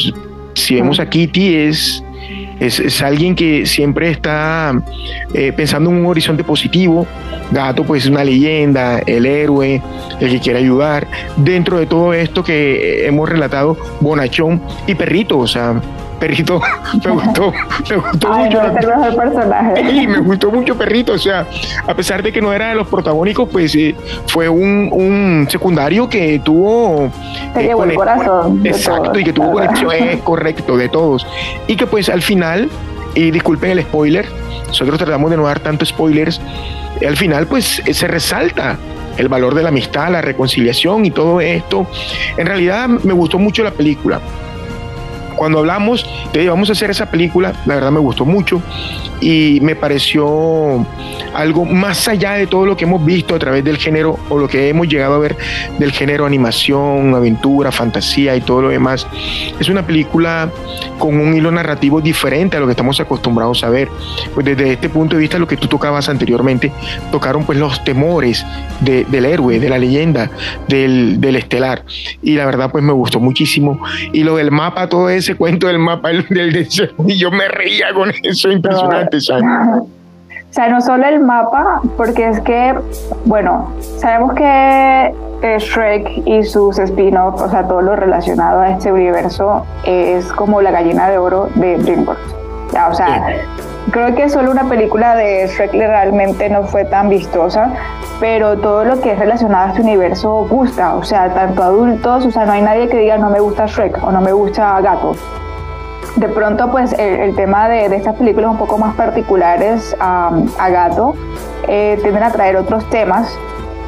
Si 0.55 0.75
vemos 0.75 0.99
a 0.99 1.09
Kitty 1.09 1.55
es, 1.55 2.03
es, 2.59 3.01
alguien 3.01 3.33
que 3.33 3.65
siempre 3.65 4.11
está 4.11 4.73
eh, 5.33 5.53
pensando 5.55 5.89
en 5.89 5.97
un 5.97 6.05
horizonte 6.05 6.43
positivo, 6.43 7.07
Gato 7.51 7.83
pues 7.83 8.03
es 8.03 8.09
una 8.09 8.23
leyenda, 8.23 8.99
el 8.99 9.25
héroe, 9.25 9.81
el 10.19 10.29
que 10.29 10.39
quiere 10.39 10.59
ayudar. 10.59 11.07
Dentro 11.37 11.79
de 11.79 11.85
todo 11.85 12.13
esto 12.13 12.43
que 12.43 13.05
hemos 13.05 13.29
relatado, 13.29 13.77
Bonachón 14.01 14.61
y 14.87 14.95
Perrito, 14.95 15.39
o 15.39 15.47
sea, 15.47 15.81
Perrito 16.21 16.61
me 17.03 17.11
gustó, 17.11 17.51
me 17.89 17.95
gustó 17.95 18.29
mucho. 18.29 18.61
el 18.61 19.15
personaje. 19.15 20.07
me 20.07 20.19
gustó 20.19 20.51
mucho 20.51 20.77
Perrito, 20.77 21.13
o 21.13 21.17
sea, 21.17 21.47
a 21.87 21.95
pesar 21.95 22.21
de 22.21 22.31
que 22.31 22.39
no 22.39 22.53
era 22.53 22.69
de 22.69 22.75
los 22.75 22.87
protagónicos, 22.87 23.49
pues 23.49 23.73
eh, 23.73 23.95
fue 24.27 24.47
un, 24.47 25.47
secundario 25.49 26.07
que 26.07 26.39
tuvo... 26.45 27.11
Te 27.55 27.63
llevó 27.63 27.85
el 27.85 27.95
corazón. 27.95 28.61
Exacto, 28.63 29.17
y 29.17 29.23
que 29.23 29.33
tuvo 29.33 29.51
conexión, 29.51 29.91
es 29.93 30.21
correcto, 30.21 30.77
de 30.77 30.89
todos. 30.89 31.25
Y 31.65 31.75
que 31.75 31.87
pues 31.87 32.07
al 32.07 32.21
final, 32.21 32.69
y 33.15 33.31
disculpen 33.31 33.71
el 33.71 33.81
spoiler, 33.81 34.27
nosotros 34.67 34.99
tratamos 34.99 35.31
de 35.31 35.37
no 35.37 35.45
dar 35.45 35.59
tantos 35.59 35.89
spoilers, 35.89 36.39
al 37.05 37.17
final 37.17 37.47
pues 37.47 37.81
se 37.91 38.07
resalta 38.07 38.77
el 39.17 39.27
valor 39.27 39.55
de 39.55 39.63
la 39.63 39.69
amistad, 39.69 40.11
la 40.11 40.21
reconciliación 40.21 41.03
y 41.03 41.09
todo 41.09 41.41
esto. 41.41 41.87
En 42.37 42.45
realidad 42.45 42.87
me 42.87 43.13
gustó 43.13 43.39
mucho 43.39 43.63
la 43.63 43.71
película. 43.71 44.21
Cuando 45.35 45.59
hablamos 45.59 46.05
de 46.33 46.47
vamos 46.49 46.69
a 46.69 46.73
hacer 46.73 46.89
esa 46.89 47.09
película, 47.09 47.53
la 47.65 47.75
verdad 47.75 47.91
me 47.91 47.99
gustó 47.99 48.25
mucho 48.25 48.61
y 49.19 49.59
me 49.61 49.75
pareció 49.75 50.85
algo 51.33 51.65
más 51.65 52.07
allá 52.07 52.33
de 52.33 52.47
todo 52.47 52.65
lo 52.65 52.75
que 52.75 52.85
hemos 52.85 53.03
visto 53.05 53.35
a 53.35 53.39
través 53.39 53.63
del 53.63 53.77
género 53.77 54.19
o 54.29 54.37
lo 54.37 54.47
que 54.47 54.69
hemos 54.69 54.87
llegado 54.87 55.15
a 55.15 55.19
ver 55.19 55.37
del 55.77 55.91
género 55.91 56.25
animación, 56.25 57.13
aventura, 57.15 57.71
fantasía 57.71 58.35
y 58.35 58.41
todo 58.41 58.63
lo 58.63 58.69
demás. 58.69 59.07
Es 59.59 59.69
una 59.69 59.85
película 59.85 60.49
con 60.97 61.19
un 61.19 61.33
hilo 61.35 61.51
narrativo 61.51 62.01
diferente 62.01 62.57
a 62.57 62.59
lo 62.59 62.65
que 62.65 62.71
estamos 62.71 62.99
acostumbrados 62.99 63.63
a 63.63 63.69
ver. 63.69 63.89
Pues 64.33 64.45
desde 64.45 64.73
este 64.73 64.89
punto 64.89 65.15
de 65.15 65.21
vista, 65.21 65.39
lo 65.39 65.47
que 65.47 65.57
tú 65.57 65.67
tocabas 65.67 66.09
anteriormente, 66.09 66.71
tocaron 67.11 67.43
pues 67.45 67.57
los 67.57 67.83
temores 67.83 68.45
del 68.79 69.25
héroe, 69.25 69.59
de 69.59 69.69
la 69.69 69.77
leyenda, 69.77 70.29
del, 70.67 71.19
del, 71.21 71.35
estelar. 71.35 71.83
Y 72.21 72.35
la 72.35 72.45
verdad 72.45 72.71
pues 72.71 72.83
me 72.83 72.93
gustó 72.93 73.19
muchísimo. 73.19 73.81
Y 74.13 74.23
lo 74.23 74.35
del 74.35 74.51
mapa, 74.51 74.89
todo 74.89 75.09
ese 75.09 75.30
cuento 75.35 75.67
del 75.67 75.79
mapa 75.79 76.09
del, 76.09 76.27
del, 76.27 76.67
y 77.07 77.17
yo 77.17 77.31
me 77.31 77.47
reía 77.47 77.93
con 77.93 78.11
eso, 78.23 78.51
impresionante. 78.51 79.17
O 79.17 80.53
sea, 80.53 80.67
no 80.67 80.81
solo 80.81 81.05
el 81.05 81.21
mapa, 81.21 81.81
porque 81.95 82.27
es 82.27 82.41
que, 82.41 82.75
bueno, 83.25 83.71
sabemos 83.97 84.33
que 84.33 85.13
Shrek 85.41 86.27
y 86.27 86.43
sus 86.43 86.77
spin-offs, 86.77 87.41
o 87.41 87.49
sea, 87.49 87.67
todo 87.67 87.81
lo 87.81 87.95
relacionado 87.95 88.59
a 88.59 88.69
este 88.69 88.91
universo 88.91 89.65
es 89.85 90.25
como 90.33 90.61
la 90.61 90.71
gallina 90.71 91.09
de 91.09 91.17
oro 91.17 91.49
de 91.55 91.77
DreamWorks. 91.77 92.35
Ya, 92.73 92.89
o 92.89 92.93
sea, 92.93 93.37
creo 93.89 94.13
que 94.15 94.29
solo 94.29 94.51
una 94.51 94.69
película 94.69 95.15
de 95.15 95.47
Shrek 95.47 95.73
realmente 95.73 96.49
no 96.49 96.63
fue 96.63 96.85
tan 96.85 97.09
vistosa, 97.09 97.73
pero 98.19 98.57
todo 98.57 98.83
lo 98.85 99.01
que 99.01 99.13
es 99.13 99.19
relacionado 99.19 99.67
a 99.67 99.69
este 99.69 99.81
universo 99.81 100.47
gusta, 100.49 100.95
o 100.95 101.03
sea, 101.03 101.33
tanto 101.33 101.63
adultos, 101.63 102.25
o 102.25 102.31
sea, 102.31 102.45
no 102.45 102.51
hay 102.51 102.61
nadie 102.61 102.87
que 102.87 102.97
diga 102.97 103.17
no 103.17 103.29
me 103.29 103.39
gusta 103.39 103.65
Shrek 103.65 104.03
o 104.03 104.11
no 104.11 104.21
me 104.21 104.33
gusta 104.33 104.79
Gato 104.81 105.15
de 106.17 106.27
pronto 106.27 106.69
pues 106.69 106.91
el, 106.99 107.33
tema 107.35 107.69
de, 107.69 107.85
estas 107.95 108.15
películas 108.15 108.51
un 108.51 108.57
poco 108.57 108.77
más 108.77 108.95
particulares 108.95 109.95
a 109.97 110.69
Gato 110.69 111.15
eh, 111.67 111.99
tienden 112.01 112.23
a 112.23 112.31
traer 112.31 112.57
otros 112.57 112.89
temas, 112.89 113.37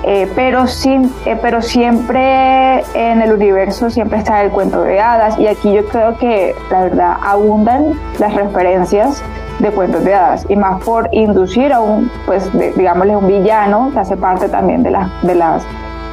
eh, 0.04 0.30
pero, 0.36 0.68
sin, 0.68 1.12
eh, 1.26 1.38
pero 1.42 1.62
siempre 1.62 2.84
en 2.94 3.22
el 3.22 3.34
universo 3.34 3.90
siempre 3.90 4.20
está 4.20 4.42
el 4.44 4.52
cuento 4.52 4.84
de 4.84 5.00
hadas 5.00 5.40
y 5.40 5.48
aquí 5.48 5.74
yo 5.74 5.86
creo 5.86 6.18
que 6.18 6.56
la 6.70 6.84
verdad 6.84 7.18
abundan 7.22 8.00
las 8.20 8.34
referencias 8.36 9.24
de 9.60 9.72
cuentos 9.72 10.04
de 10.04 10.14
hadas 10.14 10.46
y 10.50 10.56
más 10.56 10.82
por 10.84 11.10
inducir 11.12 11.74
a 11.74 11.80
un, 11.80 12.10
pues 12.26 12.50
digámosle 12.76 13.16
un 13.16 13.28
villano 13.28 13.92
que 13.94 14.00
hace 14.00 14.18
parte 14.18 14.50
también 14.50 14.84
de 14.84 14.92
las, 14.92 15.10
de 15.24 15.36
las 15.36 15.64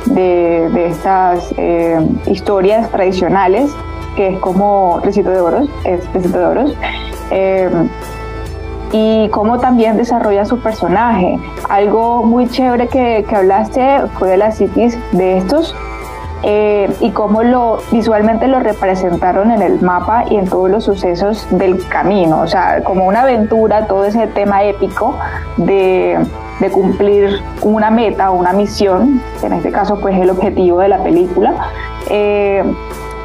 de, 0.06 0.86
estas 0.86 1.52
historias 2.26 2.90
tradicionales 2.90 3.70
que 4.16 4.28
es 4.28 4.38
como 4.40 5.00
Recito 5.02 5.30
de 5.30 5.40
Oros, 5.40 5.68
es 5.84 6.12
Recito 6.12 6.38
de 6.38 6.44
Oros. 6.44 6.76
Em, 7.30 7.88
y 8.92 9.28
cómo 9.28 9.60
también 9.60 9.96
desarrolla 9.96 10.44
su 10.44 10.58
personaje. 10.58 11.38
Algo 11.68 12.24
muy 12.24 12.48
chévere 12.48 12.88
que, 12.88 13.24
que 13.28 13.36
hablaste 13.36 14.00
fue 14.18 14.30
de 14.30 14.36
las 14.36 14.56
cities 14.58 14.98
de 15.12 15.38
estos 15.38 15.76
eh, 16.42 16.94
y 17.00 17.10
cómo 17.10 17.42
lo 17.42 17.78
visualmente 17.90 18.48
lo 18.48 18.60
representaron 18.60 19.50
en 19.50 19.62
el 19.62 19.80
mapa 19.80 20.24
y 20.30 20.36
en 20.36 20.48
todos 20.48 20.70
los 20.70 20.84
sucesos 20.84 21.46
del 21.50 21.86
camino, 21.88 22.40
o 22.40 22.46
sea, 22.46 22.82
como 22.82 23.06
una 23.06 23.22
aventura, 23.22 23.86
todo 23.86 24.04
ese 24.04 24.26
tema 24.26 24.64
épico 24.64 25.18
de, 25.56 26.18
de 26.60 26.70
cumplir 26.70 27.42
una 27.62 27.90
meta 27.90 28.30
o 28.30 28.36
una 28.36 28.52
misión, 28.52 29.20
en 29.42 29.52
este 29.52 29.70
caso 29.70 30.00
pues 30.00 30.14
es 30.14 30.22
el 30.22 30.30
objetivo 30.30 30.80
de 30.80 30.88
la 30.88 31.02
película. 31.02 31.54
Eh, 32.08 32.64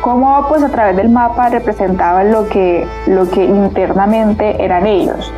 cómo 0.05 0.45
pues 0.47 0.61
a 0.61 0.69
través 0.69 0.95
del 0.97 1.09
mapa 1.09 1.49
representaban 1.49 2.31
lo 2.31 2.47
que, 2.47 2.87
lo 3.07 3.27
que 3.27 3.43
internamente 3.43 4.63
eran 4.63 4.85
ellos. 4.85 5.33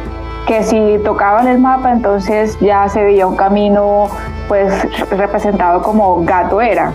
Que 0.45 0.63
si 0.63 0.99
tocaban 1.05 1.47
el 1.47 1.59
mapa 1.59 1.91
entonces 1.91 2.57
ya 2.59 2.89
se 2.89 3.01
veía 3.03 3.27
un 3.27 3.37
camino 3.37 4.09
pues 4.49 4.73
representado 5.09 5.81
como 5.81 6.23
gato 6.25 6.59
era, 6.59 6.91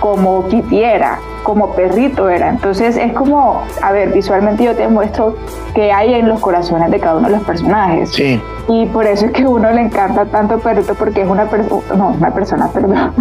como 0.00 0.48
kitty 0.48 0.82
era, 0.82 1.18
como 1.42 1.74
perrito 1.74 2.28
era. 2.28 2.48
Entonces 2.48 2.96
es 2.96 3.12
como, 3.12 3.62
a 3.82 3.92
ver, 3.92 4.12
visualmente 4.12 4.64
yo 4.64 4.74
te 4.74 4.88
muestro 4.88 5.36
qué 5.74 5.92
hay 5.92 6.14
en 6.14 6.28
los 6.28 6.40
corazones 6.40 6.90
de 6.90 6.98
cada 6.98 7.16
uno 7.16 7.28
de 7.28 7.36
los 7.36 7.44
personajes. 7.44 8.10
Sí. 8.10 8.42
Y 8.68 8.86
por 8.86 9.06
eso 9.06 9.26
es 9.26 9.32
que 9.32 9.42
a 9.42 9.48
uno 9.48 9.70
le 9.70 9.82
encanta 9.82 10.24
tanto 10.26 10.58
perrito 10.58 10.94
porque 10.94 11.22
es 11.22 11.28
una 11.28 11.44
persona, 11.44 11.82
no, 11.96 12.08
una 12.08 12.30
persona, 12.32 12.68
perdón, 12.72 13.14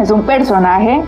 es 0.00 0.10
un 0.10 0.22
personaje 0.22 1.02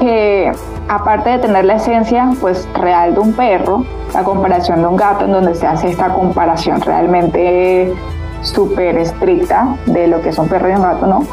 que 0.00 0.50
aparte 0.88 1.30
de 1.30 1.38
tener 1.38 1.64
la 1.66 1.74
esencia 1.74 2.30
pues 2.40 2.66
real 2.74 3.14
de 3.14 3.20
un 3.20 3.34
perro, 3.34 3.84
la 4.14 4.24
comparación 4.24 4.80
de 4.80 4.86
un 4.86 4.96
gato 4.96 5.26
en 5.26 5.32
donde 5.32 5.54
se 5.54 5.66
hace 5.66 5.90
esta 5.90 6.08
comparación 6.08 6.80
realmente 6.80 7.92
súper 8.40 8.96
estricta 8.96 9.76
de 9.86 10.08
lo 10.08 10.22
que 10.22 10.30
es 10.30 10.38
un 10.38 10.48
perro 10.48 10.70
y 10.70 10.72
un 10.72 10.82
gato, 10.82 11.06
¿no? 11.06 11.26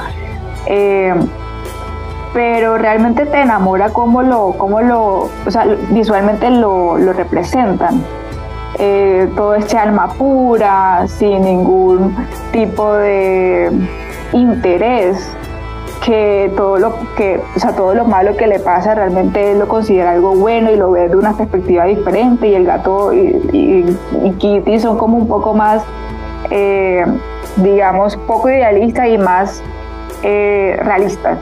Eh, 0.65 1.13
pero 2.33 2.77
realmente 2.77 3.25
te 3.25 3.41
enamora 3.41 3.89
cómo 3.89 4.21
lo, 4.21 4.53
cómo 4.57 4.81
lo, 4.81 5.29
o 5.45 5.51
sea, 5.51 5.65
visualmente 5.89 6.49
lo, 6.49 6.97
lo 6.97 7.13
representan. 7.13 8.03
Eh, 8.79 9.27
todo 9.35 9.55
este 9.55 9.77
alma 9.77 10.09
pura, 10.09 11.07
sin 11.07 11.41
ningún 11.41 12.15
tipo 12.51 12.93
de 12.93 13.71
interés 14.33 15.35
que 16.05 16.51
todo 16.55 16.77
lo 16.77 16.93
que, 17.15 17.41
o 17.55 17.59
sea, 17.59 17.73
todo 17.73 17.95
lo 17.95 18.05
malo 18.05 18.37
que 18.37 18.45
le 18.45 18.59
pasa 18.59 18.93
realmente 18.93 19.51
él 19.51 19.59
lo 19.59 19.67
considera 19.67 20.11
algo 20.11 20.35
bueno 20.35 20.71
y 20.71 20.75
lo 20.75 20.91
ve 20.91 21.09
de 21.09 21.15
una 21.15 21.35
perspectiva 21.35 21.85
diferente 21.85 22.47
y 22.47 22.55
el 22.55 22.65
gato 22.65 23.13
y, 23.13 23.83
Kitty 24.37 24.79
son 24.79 24.97
como 24.97 25.17
un 25.17 25.27
poco 25.27 25.53
más, 25.53 25.83
eh, 26.51 27.03
digamos, 27.55 28.15
poco 28.15 28.49
idealistas 28.49 29.07
y 29.07 29.17
más 29.17 29.63
eh, 30.21 30.79
realistas. 30.83 31.39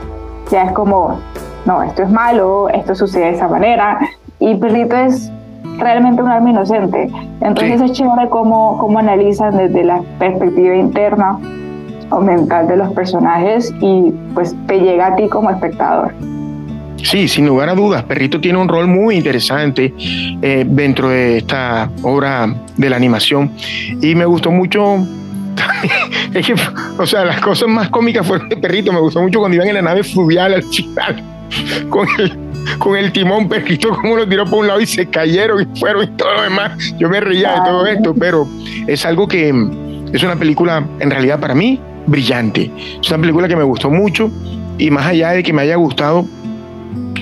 Ya 0.50 0.64
es 0.64 0.72
como, 0.72 1.18
no, 1.64 1.82
esto 1.82 2.02
es 2.02 2.10
malo, 2.10 2.68
esto 2.68 2.94
sucede 2.94 3.24
de 3.24 3.30
esa 3.32 3.48
manera 3.48 3.98
y 4.38 4.54
Perrito 4.54 4.96
es 4.96 5.30
realmente 5.78 6.22
un 6.22 6.28
alma 6.28 6.50
inocente. 6.50 7.10
Entonces 7.40 7.80
es 7.80 7.92
chévere 7.92 8.28
cómo, 8.28 8.78
cómo 8.78 8.98
analizan 8.98 9.56
desde 9.56 9.84
la 9.84 10.02
perspectiva 10.18 10.74
interna 10.76 11.38
o 12.10 12.20
mental 12.20 12.68
de 12.68 12.76
los 12.76 12.92
personajes 12.92 13.74
y 13.80 14.12
pues 14.34 14.54
te 14.66 14.78
llega 14.78 15.08
a 15.08 15.16
ti 15.16 15.28
como 15.28 15.50
espectador. 15.50 16.14
Sí, 17.02 17.28
sin 17.28 17.46
lugar 17.46 17.68
a 17.68 17.74
dudas, 17.74 18.02
Perrito 18.04 18.40
tiene 18.40 18.58
un 18.58 18.68
rol 18.68 18.86
muy 18.86 19.16
interesante 19.16 19.94
eh, 19.98 20.64
dentro 20.66 21.08
de 21.10 21.38
esta 21.38 21.90
obra 22.02 22.52
de 22.76 22.90
la 22.90 22.96
animación 22.96 23.52
y 24.00 24.14
me 24.14 24.24
gustó 24.24 24.50
mucho 24.50 24.98
es 26.34 26.46
que, 26.46 26.54
o 26.98 27.06
sea, 27.06 27.24
las 27.24 27.40
cosas 27.40 27.68
más 27.68 27.88
cómicas 27.88 28.26
fueron 28.26 28.48
de 28.48 28.56
Perrito. 28.56 28.92
Me 28.92 29.00
gustó 29.00 29.20
mucho 29.20 29.40
cuando 29.40 29.56
iban 29.56 29.68
en 29.68 29.74
la 29.74 29.82
nave 29.82 30.02
fluvial 30.02 30.54
al 30.54 30.62
final 30.62 31.22
con 31.88 32.08
el, 32.18 32.38
con 32.78 32.96
el 32.96 33.12
timón, 33.12 33.48
Perrito, 33.48 33.90
como 33.96 34.16
lo 34.16 34.28
tiró 34.28 34.44
por 34.44 34.60
un 34.60 34.66
lado 34.66 34.80
y 34.80 34.86
se 34.86 35.06
cayeron 35.06 35.62
y 35.62 35.78
fueron 35.78 36.04
y 36.04 36.06
todo 36.08 36.34
lo 36.34 36.42
demás. 36.42 36.72
Yo 36.98 37.08
me 37.08 37.20
reía 37.20 37.52
de 37.52 37.60
todo 37.60 37.86
esto, 37.86 38.14
pero 38.14 38.48
es 38.86 39.04
algo 39.04 39.28
que 39.28 39.48
es 40.12 40.22
una 40.22 40.36
película, 40.36 40.84
en 41.00 41.10
realidad, 41.10 41.40
para 41.40 41.54
mí, 41.54 41.80
brillante. 42.06 42.70
Es 43.02 43.08
una 43.08 43.18
película 43.18 43.48
que 43.48 43.56
me 43.56 43.64
gustó 43.64 43.90
mucho 43.90 44.30
y 44.78 44.90
más 44.90 45.06
allá 45.06 45.30
de 45.30 45.42
que 45.42 45.52
me 45.52 45.62
haya 45.62 45.76
gustado, 45.76 46.26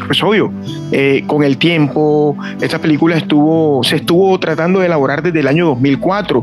pues 0.06 0.22
obvio, 0.22 0.52
eh, 0.92 1.24
con 1.26 1.42
el 1.42 1.58
tiempo, 1.58 2.36
esta 2.60 2.78
película 2.78 3.16
estuvo, 3.16 3.82
se 3.84 3.96
estuvo 3.96 4.38
tratando 4.38 4.80
de 4.80 4.86
elaborar 4.86 5.22
desde 5.22 5.40
el 5.40 5.48
año 5.48 5.66
2004, 5.66 6.42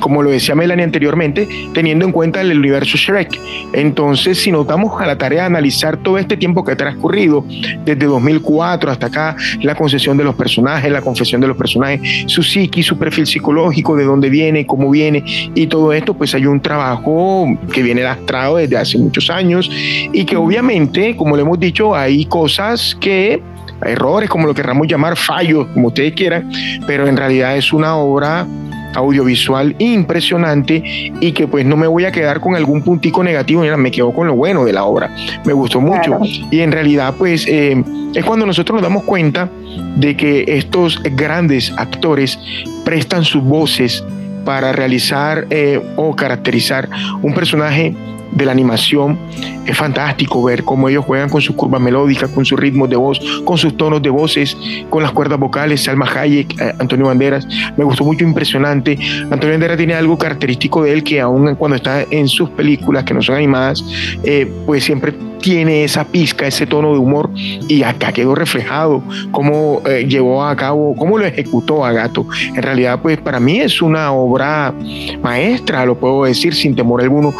como 0.00 0.22
lo 0.22 0.30
decía 0.30 0.54
Melanie 0.54 0.84
anteriormente, 0.84 1.48
teniendo 1.72 2.04
en 2.04 2.12
cuenta 2.12 2.40
el 2.40 2.56
universo 2.58 2.96
Shrek. 2.96 3.40
Entonces, 3.72 4.38
si 4.38 4.50
nos 4.52 4.66
damos 4.66 5.00
a 5.00 5.06
la 5.06 5.18
tarea 5.18 5.42
de 5.42 5.46
analizar 5.46 5.96
todo 5.96 6.18
este 6.18 6.36
tiempo 6.36 6.64
que 6.64 6.72
ha 6.72 6.76
transcurrido, 6.76 7.44
desde 7.84 8.06
2004 8.06 8.90
hasta 8.90 9.06
acá, 9.06 9.36
la 9.62 9.74
concesión 9.74 10.16
de 10.16 10.24
los 10.24 10.34
personajes, 10.34 10.90
la 10.90 11.02
confesión 11.02 11.40
de 11.40 11.48
los 11.48 11.56
personajes, 11.56 12.24
su 12.26 12.42
psiqui, 12.42 12.82
su 12.82 12.98
perfil 12.98 13.26
psicológico, 13.26 13.96
de 13.96 14.04
dónde 14.04 14.28
viene, 14.28 14.66
cómo 14.66 14.90
viene, 14.90 15.24
y 15.54 15.66
todo 15.66 15.92
esto, 15.92 16.14
pues 16.14 16.34
hay 16.34 16.46
un 16.46 16.60
trabajo 16.60 17.46
que 17.72 17.82
viene 17.82 18.02
lastrado 18.02 18.56
desde 18.56 18.76
hace 18.76 18.98
muchos 18.98 19.30
años 19.30 19.70
y 20.12 20.24
que 20.24 20.36
obviamente, 20.36 21.16
como 21.16 21.36
le 21.36 21.42
hemos 21.42 21.58
dicho, 21.58 21.94
hay 21.94 22.24
cosas 22.26 22.85
que 22.94 23.42
errores, 23.84 24.30
como 24.30 24.46
lo 24.46 24.54
querramos 24.54 24.86
llamar, 24.86 25.16
fallos, 25.16 25.66
como 25.74 25.88
ustedes 25.88 26.14
quieran, 26.14 26.50
pero 26.86 27.06
en 27.06 27.16
realidad 27.16 27.56
es 27.56 27.72
una 27.72 27.96
obra 27.96 28.46
audiovisual 28.94 29.76
impresionante 29.78 30.82
y 31.20 31.32
que 31.32 31.46
pues 31.46 31.66
no 31.66 31.76
me 31.76 31.86
voy 31.86 32.04
a 32.04 32.12
quedar 32.12 32.40
con 32.40 32.56
algún 32.56 32.82
puntico 32.82 33.22
negativo, 33.22 33.62
me 33.76 33.90
quedo 33.90 34.12
con 34.12 34.26
lo 34.26 34.34
bueno 34.34 34.64
de 34.64 34.72
la 34.72 34.84
obra, 34.84 35.14
me 35.44 35.52
gustó 35.52 35.80
mucho. 35.80 36.18
Y 36.50 36.60
en 36.60 36.72
realidad 36.72 37.14
pues 37.18 37.46
eh, 37.46 37.82
es 38.14 38.24
cuando 38.24 38.46
nosotros 38.46 38.76
nos 38.76 38.82
damos 38.82 39.04
cuenta 39.04 39.50
de 39.96 40.16
que 40.16 40.44
estos 40.46 41.00
grandes 41.02 41.72
actores 41.76 42.38
prestan 42.84 43.24
sus 43.24 43.42
voces 43.42 44.02
para 44.44 44.72
realizar 44.72 45.46
eh, 45.50 45.80
o 45.96 46.14
caracterizar 46.14 46.88
un 47.20 47.34
personaje 47.34 47.94
de 48.36 48.44
la 48.44 48.52
animación. 48.52 49.18
Es 49.66 49.76
fantástico 49.76 50.42
ver 50.44 50.62
cómo 50.62 50.88
ellos 50.88 51.04
juegan 51.04 51.28
con 51.28 51.40
sus 51.40 51.56
curvas 51.56 51.80
melódicas, 51.80 52.30
con 52.30 52.44
sus 52.44 52.58
ritmos 52.58 52.88
de 52.90 52.96
voz, 52.96 53.20
con 53.44 53.56
sus 53.56 53.76
tonos 53.76 54.02
de 54.02 54.10
voces, 54.10 54.56
con 54.90 55.02
las 55.02 55.12
cuerdas 55.12 55.38
vocales. 55.38 55.82
Salma 55.82 56.06
Hayek, 56.06 56.60
eh, 56.60 56.74
Antonio 56.78 57.06
Banderas, 57.06 57.48
me 57.76 57.84
gustó 57.84 58.04
mucho, 58.04 58.24
impresionante. 58.24 58.98
Antonio 59.30 59.52
Banderas 59.52 59.78
tiene 59.78 59.94
algo 59.94 60.18
característico 60.18 60.82
de 60.82 60.92
él 60.92 61.02
que 61.02 61.20
aún 61.20 61.54
cuando 61.54 61.76
está 61.76 62.02
en 62.10 62.28
sus 62.28 62.50
películas 62.50 63.04
que 63.04 63.14
no 63.14 63.22
son 63.22 63.36
animadas, 63.36 63.84
eh, 64.22 64.50
pues 64.66 64.84
siempre 64.84 65.14
tiene 65.46 65.84
esa 65.84 66.02
pizca, 66.02 66.44
ese 66.48 66.66
tono 66.66 66.90
de 66.90 66.98
humor 66.98 67.30
y 67.36 67.84
acá 67.84 68.10
quedó 68.10 68.34
reflejado 68.34 69.00
cómo 69.30 69.80
eh, 69.86 70.04
llevó 70.04 70.44
a 70.44 70.56
cabo, 70.56 70.96
cómo 70.96 71.18
lo 71.18 71.24
ejecutó 71.24 71.84
a 71.84 71.92
Gato. 71.92 72.26
En 72.48 72.60
realidad, 72.60 72.98
pues 73.00 73.18
para 73.18 73.38
mí 73.38 73.60
es 73.60 73.80
una 73.80 74.10
obra 74.10 74.74
maestra, 75.22 75.86
lo 75.86 75.96
puedo 76.00 76.24
decir 76.24 76.52
sin 76.52 76.74
temor 76.74 77.00
alguno. 77.00 77.32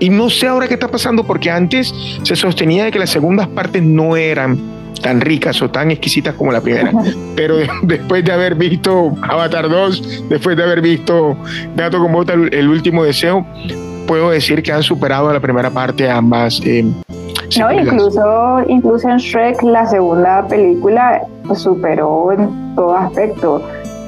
Y 0.00 0.10
no 0.10 0.28
sé 0.28 0.48
ahora 0.48 0.68
qué 0.68 0.74
está 0.74 0.88
pasando 0.88 1.24
porque 1.24 1.50
antes 1.50 1.94
se 2.24 2.36
sostenía 2.36 2.84
de 2.84 2.92
que 2.92 2.98
las 2.98 3.08
segundas 3.08 3.48
partes 3.48 3.82
no 3.82 4.16
eran 4.16 4.60
tan 5.00 5.22
ricas 5.22 5.62
o 5.62 5.70
tan 5.70 5.90
exquisitas 5.90 6.34
como 6.34 6.52
la 6.52 6.60
primera. 6.60 6.92
Pero 7.36 7.56
después 7.84 8.22
de 8.22 8.32
haber 8.32 8.54
visto 8.56 9.14
Avatar 9.22 9.70
2, 9.70 10.28
después 10.28 10.58
de 10.58 10.62
haber 10.62 10.82
visto 10.82 11.38
Gato 11.74 12.00
con 12.00 12.12
Bota, 12.12 12.34
el 12.34 12.68
último 12.68 13.02
deseo, 13.02 13.46
puedo 14.06 14.30
decir 14.30 14.62
que 14.62 14.72
han 14.72 14.82
superado 14.82 15.30
a 15.30 15.32
la 15.32 15.40
primera 15.40 15.70
parte 15.70 16.08
ambas 16.08 16.60
eh, 16.64 16.84
no, 17.58 17.72
incluso, 17.72 18.62
incluso 18.66 19.08
en 19.08 19.18
Shrek, 19.18 19.62
la 19.62 19.86
segunda 19.86 20.46
película 20.46 21.22
superó 21.54 22.32
en 22.32 22.74
todo 22.74 22.94
aspecto, 22.94 23.62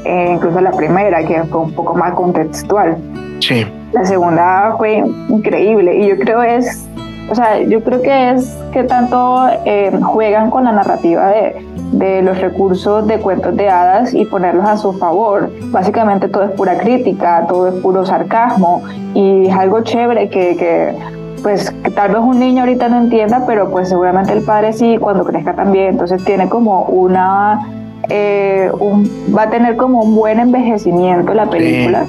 eh, 0.05 0.33
incluso 0.35 0.61
la 0.61 0.73
primera, 0.73 1.25
que 1.25 1.43
fue 1.45 1.61
un 1.61 1.73
poco 1.73 1.95
más 1.95 2.13
contextual. 2.15 2.97
Sí. 3.41 3.67
La 3.93 4.05
segunda 4.05 4.75
fue 4.77 5.03
increíble 5.29 5.97
y 5.97 6.09
yo 6.09 6.19
creo 6.19 6.43
es, 6.43 6.87
o 7.31 7.35
sea, 7.35 7.63
yo 7.63 7.83
creo 7.83 8.03
que 8.03 8.31
es 8.33 8.57
que 8.73 8.85
tanto 8.85 9.47
eh, 9.65 9.99
juegan 10.03 10.51
con 10.51 10.65
la 10.65 10.73
narrativa 10.73 11.29
de, 11.29 11.67
de 11.93 12.23
los 12.23 12.39
recursos 12.39 13.07
de 13.07 13.19
cuentos 13.19 13.57
de 13.57 13.69
hadas 13.71 14.13
y 14.13 14.25
ponerlos 14.27 14.67
a 14.67 14.77
su 14.77 14.93
favor. 14.93 15.51
Básicamente 15.71 16.29
todo 16.29 16.45
es 16.45 16.51
pura 16.51 16.77
crítica, 16.77 17.47
todo 17.49 17.69
es 17.69 17.75
puro 17.77 18.05
sarcasmo 18.05 18.83
y 19.15 19.47
es 19.47 19.55
algo 19.55 19.81
chévere 19.81 20.29
que, 20.29 20.57
que 20.57 20.95
pues 21.39 21.71
que 21.71 21.91
tal 21.91 22.13
vez 22.13 22.21
un 22.21 22.39
niño 22.39 22.61
ahorita 22.61 22.89
no 22.89 22.99
entienda, 22.99 23.45
pero 23.47 23.71
pues 23.71 23.89
seguramente 23.89 24.33
el 24.33 24.43
padre 24.43 24.73
sí 24.73 24.99
cuando 25.01 25.25
crezca 25.25 25.55
también. 25.55 25.89
Entonces 25.89 26.23
tiene 26.25 26.49
como 26.49 26.83
una, 26.85 27.61
eh, 28.09 28.71
un, 28.79 29.11
va 29.37 29.45
a 29.45 29.51
tener 29.51 29.77
como 29.77 30.03
un 30.03 30.15
buen 30.15 30.41
envejecimiento 30.41 31.35
la 31.35 31.49
película 31.49 32.07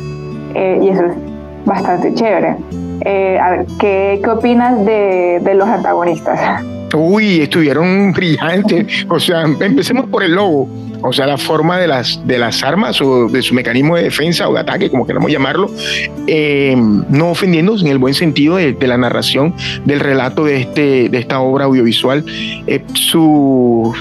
eh, 0.56 0.80
y 0.82 0.90
eso 0.90 1.06
es 1.06 1.14
bastante 1.66 2.14
chévere. 2.14 2.56
Eh, 3.02 3.40
a 3.40 3.52
ver, 3.52 3.66
¿qué, 3.80 4.20
qué 4.24 4.30
opinas 4.30 4.86
de, 4.86 5.40
de 5.42 5.54
los 5.54 5.68
antagonistas? 5.68 6.64
Uy, 6.96 7.42
estuvieron 7.42 8.12
brillantes. 8.16 9.06
O 9.10 9.20
sea, 9.20 9.44
empecemos 9.44 10.08
por 10.08 10.24
el 10.24 10.36
lobo 10.36 10.68
o 11.02 11.14
sea, 11.14 11.28
la 11.28 11.38
forma 11.38 11.78
de 11.80 11.88
las, 11.88 12.26
de 12.28 12.38
las 12.38 12.64
armas 12.64 13.02
o 13.02 13.28
de 13.28 13.42
su 13.42 13.54
mecanismo 13.54 13.96
de 13.96 14.04
defensa 14.04 14.50
o 14.50 14.54
de 14.54 14.60
ataque, 14.60 14.90
como 14.90 15.06
queramos 15.06 15.32
llamarlo, 15.32 15.72
eh, 16.28 16.76
no 17.10 17.32
ofendiendo 17.32 17.78
en 17.78 17.88
el 17.88 17.98
buen 17.98 18.14
sentido 18.14 18.58
de, 18.58 18.76
la 18.88 18.98
narración 18.98 19.54
del 19.86 20.00
relato 20.00 20.46
de, 20.46 20.62
este, 20.62 21.10
de 21.10 21.18
esta 21.18 21.40
obra 21.40 21.66
audiovisual, 21.66 22.26
eh, 22.68 22.84
su, 22.94 23.94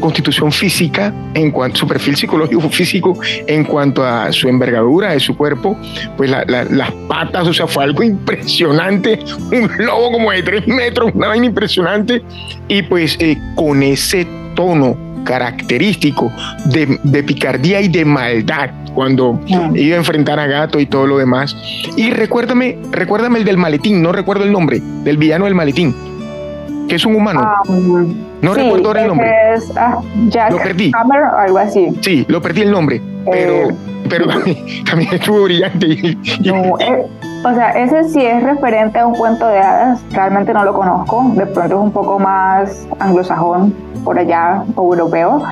constitución 0.00 0.52
física, 0.52 1.12
en 1.34 1.50
cuanto 1.50 1.78
su 1.78 1.88
perfil 1.88 2.14
psicológico 2.16 2.68
físico, 2.70 3.18
en 3.46 3.64
cuanto 3.64 4.04
a 4.04 4.30
su 4.32 4.48
envergadura 4.48 5.12
de 5.12 5.20
su 5.20 5.36
cuerpo, 5.36 5.76
pues 6.16 6.30
las 6.30 6.92
patas, 7.08 7.48
o 7.48 7.54
sea, 7.54 7.66
fue 7.66 7.84
algo 7.84 8.02
impresionante, 8.02 9.18
un 9.52 9.70
lobo 9.78 10.12
como 10.12 10.30
de 10.30 10.42
tres 10.42 10.66
metros, 10.68 11.10
una 11.14 11.28
vaina 11.28 11.46
impresionante, 11.46 12.22
y 12.68 12.82
pues 12.82 13.16
eh, 13.20 13.36
con 13.56 13.82
ese 13.82 14.26
tono 14.54 15.07
característico 15.24 16.32
de, 16.66 17.22
picardía 17.22 17.80
y 17.80 17.88
de 17.88 18.04
maldad 18.04 18.70
cuando 18.94 19.40
iba 19.46 19.94
a 19.94 19.98
enfrentar 19.98 20.38
a 20.38 20.46
Gato 20.46 20.80
y 20.80 20.86
todo 20.86 21.06
lo 21.06 21.18
demás. 21.18 21.56
Y 21.96 22.10
recuérdame, 22.10 22.78
recuérdame 22.90 23.38
el 23.38 23.44
del 23.44 23.56
maletín, 23.56 24.02
no 24.02 24.12
recuerdo 24.12 24.44
el 24.44 24.52
nombre, 24.52 24.80
del 25.04 25.16
villano 25.16 25.44
del 25.44 25.54
maletín, 25.54 25.94
que 26.88 26.96
es 26.96 27.04
un 27.04 27.16
humano. 27.16 27.40
Ah, 27.42 27.62
no 28.40 28.54
recuerdo 28.54 28.86
ahora 28.88 29.02
el 29.02 29.08
nombre. 29.08 29.30
Ah, 29.76 30.00
lo 30.50 30.58
perdí. 30.58 30.92
algo 30.94 31.58
así. 31.58 31.88
Sí, 32.00 32.24
lo 32.28 32.40
perdí 32.40 32.62
el 32.62 32.70
nombre, 32.70 33.00
pero, 33.30 33.70
eh, 33.70 33.74
pero 34.08 34.26
también, 34.84 35.14
estuvo 35.14 35.44
brillante. 35.44 36.16
No, 36.44 36.78
eh, 36.80 37.06
o 37.44 37.54
sea, 37.54 37.70
ese 37.70 38.04
sí 38.04 38.24
es 38.24 38.42
referente 38.42 38.98
a 38.98 39.06
un 39.06 39.14
cuento 39.14 39.46
de 39.46 39.58
hadas, 39.58 40.02
realmente 40.10 40.52
no 40.52 40.64
lo 40.64 40.72
conozco, 40.72 41.24
de 41.34 41.46
pronto 41.46 41.76
es 41.76 41.80
un 41.80 41.92
poco 41.92 42.18
más 42.18 42.86
anglosajón 42.98 43.74
por 44.04 44.18
allá, 44.18 44.64
o 44.74 44.82
europeo, 44.94 45.42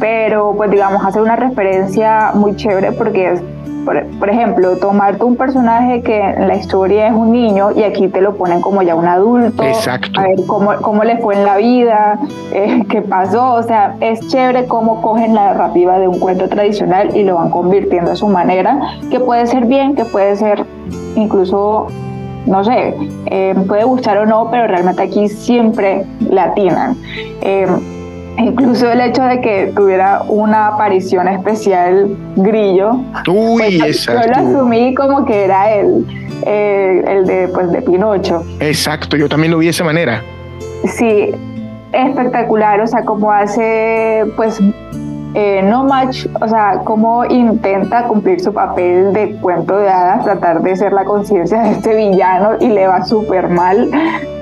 pero 0.00 0.54
pues 0.56 0.70
digamos, 0.70 1.04
hace 1.04 1.20
una 1.20 1.36
referencia 1.36 2.32
muy 2.34 2.56
chévere 2.56 2.92
porque 2.92 3.32
es, 3.32 3.42
por, 3.84 4.28
ejemplo, 4.28 4.76
tomarte 4.76 5.24
un 5.24 5.36
personaje 5.36 6.02
que 6.02 6.20
en 6.20 6.46
la 6.46 6.54
historia 6.54 7.08
es 7.08 7.14
un 7.14 7.32
niño 7.32 7.72
y 7.72 7.82
aquí 7.82 8.08
te 8.08 8.20
lo 8.20 8.36
ponen 8.36 8.60
como 8.60 8.82
ya 8.82 8.94
un 8.94 9.06
adulto, 9.06 9.62
Exacto. 9.62 10.20
a 10.20 10.24
ver 10.24 10.40
cómo, 10.46 10.74
cómo 10.82 11.02
le 11.02 11.16
fue 11.18 11.34
en 11.34 11.44
la 11.44 11.56
vida, 11.56 12.18
eh, 12.52 12.84
qué 12.88 13.02
pasó, 13.02 13.54
o 13.54 13.62
sea, 13.62 13.96
es 14.00 14.20
chévere 14.28 14.66
cómo 14.66 15.00
cogen 15.00 15.34
la 15.34 15.46
narrativa 15.46 15.98
de 15.98 16.08
un 16.08 16.18
cuento 16.18 16.48
tradicional 16.48 17.16
y 17.16 17.24
lo 17.24 17.36
van 17.36 17.50
convirtiendo 17.50 18.12
a 18.12 18.16
su 18.16 18.28
manera, 18.28 18.78
que 19.10 19.18
puede 19.18 19.46
ser 19.46 19.66
bien, 19.66 19.94
que 19.94 20.04
puede 20.04 20.36
ser 20.36 20.64
incluso 21.16 21.88
no 22.46 22.64
sé, 22.64 22.94
eh, 23.26 23.54
puede 23.68 23.84
gustar 23.84 24.18
o 24.18 24.26
no, 24.26 24.50
pero 24.50 24.66
realmente 24.66 25.02
aquí 25.02 25.28
siempre 25.28 26.04
latinan. 26.28 26.96
Eh, 27.40 27.66
incluso 28.38 28.90
el 28.90 29.00
hecho 29.00 29.22
de 29.22 29.40
que 29.40 29.72
tuviera 29.74 30.22
una 30.26 30.68
aparición 30.68 31.28
especial 31.28 32.16
Grillo, 32.36 33.00
Uy, 33.28 33.78
pues, 33.78 34.06
yo 34.06 34.14
lo 34.14 34.36
asumí 34.36 34.94
como 34.94 35.24
que 35.24 35.44
era 35.44 35.70
él, 35.72 36.04
eh, 36.44 37.04
el 37.06 37.26
de, 37.26 37.48
pues, 37.48 37.70
de 37.70 37.82
Pinocho. 37.82 38.44
Exacto, 38.60 39.16
yo 39.16 39.28
también 39.28 39.52
lo 39.52 39.58
vi 39.58 39.66
de 39.66 39.70
esa 39.70 39.84
manera. 39.84 40.22
Sí, 40.96 41.30
espectacular, 41.92 42.80
o 42.80 42.86
sea, 42.86 43.04
como 43.04 43.30
hace, 43.30 44.24
pues, 44.36 44.58
eh, 45.34 45.62
no 45.62 45.84
match, 45.84 46.26
o 46.40 46.48
sea, 46.48 46.80
cómo 46.84 47.24
intenta 47.24 48.06
cumplir 48.06 48.40
su 48.40 48.52
papel 48.52 49.12
de 49.12 49.36
cuento 49.36 49.78
de 49.78 49.88
hadas, 49.88 50.24
tratar 50.24 50.62
de 50.62 50.76
ser 50.76 50.92
la 50.92 51.04
conciencia 51.04 51.62
de 51.62 51.70
este 51.72 51.94
villano 51.96 52.56
y 52.60 52.68
le 52.68 52.86
va 52.86 53.04
súper 53.04 53.48
mal, 53.48 53.90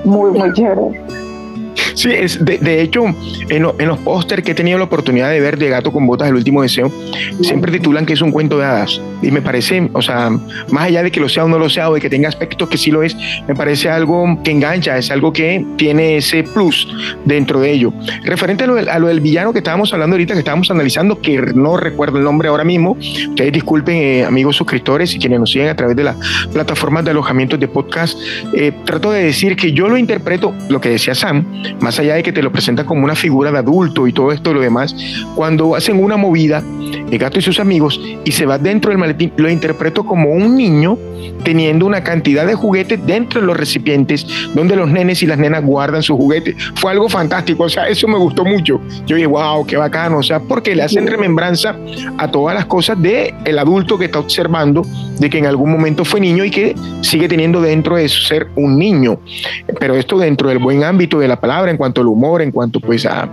muy, 0.03 0.31
muy 0.31 0.53
chévere. 0.53 1.30
Sí, 2.01 2.09
es 2.11 2.43
de, 2.43 2.81
hecho, 2.81 3.03
en, 3.49 3.61
los 3.61 3.99
pósters 3.99 4.41
que 4.41 4.53
he 4.53 4.55
tenido 4.55 4.79
la 4.79 4.85
oportunidad 4.85 5.29
de 5.29 5.39
ver 5.39 5.59
de 5.59 5.69
Gato 5.69 5.91
con 5.91 6.07
Botas, 6.07 6.29
el 6.29 6.33
último 6.33 6.63
deseo, 6.63 6.91
siempre 7.43 7.71
titulan 7.71 8.07
que 8.07 8.13
es 8.13 8.21
un 8.23 8.31
cuento 8.31 8.57
de 8.57 8.65
hadas. 8.65 8.99
Y 9.21 9.29
me 9.29 9.39
parece, 9.39 9.87
o 9.93 10.01
sea, 10.01 10.31
más 10.71 10.85
allá 10.85 11.03
de 11.03 11.11
que 11.11 11.19
lo 11.19 11.29
sea 11.29 11.45
o 11.45 11.47
no 11.47 11.59
lo 11.59 11.69
sea, 11.69 11.91
o 11.91 11.93
de 11.93 12.01
que 12.01 12.09
tenga 12.09 12.27
aspectos 12.27 12.69
que 12.69 12.79
sí 12.79 12.89
lo 12.89 13.03
es, 13.03 13.15
me 13.47 13.53
parece 13.53 13.87
algo 13.87 14.39
que 14.43 14.49
engancha, 14.49 14.97
es 14.97 15.11
algo 15.11 15.31
que 15.31 15.63
tiene 15.77 16.17
ese 16.17 16.41
plus 16.41 16.87
dentro 17.23 17.59
de 17.59 17.71
ello. 17.71 17.93
Referente 18.23 18.63
a 18.63 18.97
lo, 18.97 19.07
del, 19.07 19.19
villano 19.19 19.53
que 19.53 19.59
estábamos 19.59 19.93
hablando 19.93 20.15
ahorita, 20.15 20.33
que 20.33 20.39
estábamos 20.39 20.71
analizando, 20.71 21.21
que 21.21 21.39
no 21.53 21.77
recuerdo 21.77 22.17
el 22.17 22.23
nombre 22.23 22.47
ahora 22.47 22.63
mismo, 22.63 22.97
ustedes 23.29 23.53
disculpen, 23.53 23.95
eh, 23.95 24.25
amigos 24.25 24.55
suscriptores 24.55 25.13
y 25.13 25.19
quienes 25.19 25.39
nos 25.39 25.51
siguen 25.51 25.67
a 25.67 25.75
través 25.75 25.95
de 25.95 26.05
las 26.05 26.15
plataformas 26.51 27.05
de 27.05 27.11
alojamiento 27.11 27.59
de 27.59 27.67
podcast, 27.67 28.17
eh, 28.55 28.71
trato 28.85 29.11
de 29.11 29.23
decir 29.23 29.55
que 29.55 29.71
yo 29.71 29.87
lo 29.87 29.97
interpreto, 29.97 30.55
lo 30.67 30.81
que 30.81 30.89
decía 30.89 31.13
Sam, 31.13 31.45
más 31.79 31.90
allá 31.99 32.15
de 32.15 32.23
que 32.23 32.31
te 32.31 32.41
lo 32.41 32.51
presentan 32.51 32.85
como 32.85 33.03
una 33.03 33.15
figura 33.15 33.51
de 33.51 33.59
adulto 33.59 34.07
y 34.07 34.13
todo 34.13 34.31
esto 34.31 34.51
y 34.51 34.53
lo 34.55 34.61
demás, 34.61 34.95
cuando 35.35 35.75
hacen 35.75 36.01
una 36.03 36.17
movida, 36.17 36.63
el 37.11 37.17
gato 37.17 37.39
y 37.39 37.41
sus 37.41 37.59
amigos, 37.59 37.99
y 38.23 38.31
se 38.31 38.45
va 38.45 38.57
dentro 38.57 38.89
del 38.89 38.97
maletín, 38.97 39.31
lo 39.37 39.49
interpreto 39.49 40.05
como 40.05 40.31
un 40.31 40.55
niño 40.55 40.97
teniendo 41.43 41.85
una 41.85 42.03
cantidad 42.03 42.45
de 42.45 42.55
juguetes 42.55 43.05
dentro 43.05 43.41
de 43.41 43.47
los 43.47 43.57
recipientes 43.57 44.25
donde 44.53 44.75
los 44.75 44.89
nenes 44.89 45.21
y 45.23 45.27
las 45.27 45.37
nenas 45.37 45.63
guardan 45.63 46.03
sus 46.03 46.17
juguetes. 46.17 46.55
Fue 46.75 46.91
algo 46.91 47.09
fantástico, 47.09 47.63
o 47.63 47.69
sea, 47.69 47.87
eso 47.87 48.07
me 48.07 48.17
gustó 48.17 48.45
mucho. 48.45 48.79
Yo 49.05 49.15
dije, 49.15 49.27
wow, 49.27 49.65
qué 49.65 49.77
bacano, 49.77 50.17
o 50.17 50.23
sea, 50.23 50.39
porque 50.39 50.75
le 50.75 50.83
hacen 50.83 51.07
remembranza 51.07 51.75
a 52.17 52.29
todas 52.29 52.55
las 52.55 52.65
cosas 52.65 53.01
de 53.01 53.33
el 53.45 53.59
adulto 53.59 53.97
que 53.97 54.05
está 54.05 54.19
observando 54.19 54.83
de 55.21 55.29
que 55.29 55.37
en 55.37 55.45
algún 55.45 55.71
momento 55.71 56.03
fue 56.03 56.19
niño 56.19 56.43
y 56.43 56.49
que 56.49 56.75
sigue 57.01 57.27
teniendo 57.27 57.61
dentro 57.61 57.95
de 57.95 58.09
su 58.09 58.23
ser 58.23 58.47
un 58.55 58.79
niño. 58.79 59.19
Pero 59.79 59.95
esto 59.95 60.17
dentro 60.17 60.49
del 60.49 60.57
buen 60.57 60.83
ámbito 60.83 61.19
de 61.19 61.27
la 61.27 61.39
palabra, 61.39 61.69
en 61.69 61.77
cuanto 61.77 62.01
al 62.01 62.07
humor, 62.07 62.41
en 62.41 62.49
cuanto 62.49 62.79
pues 62.79 63.05
a, 63.05 63.29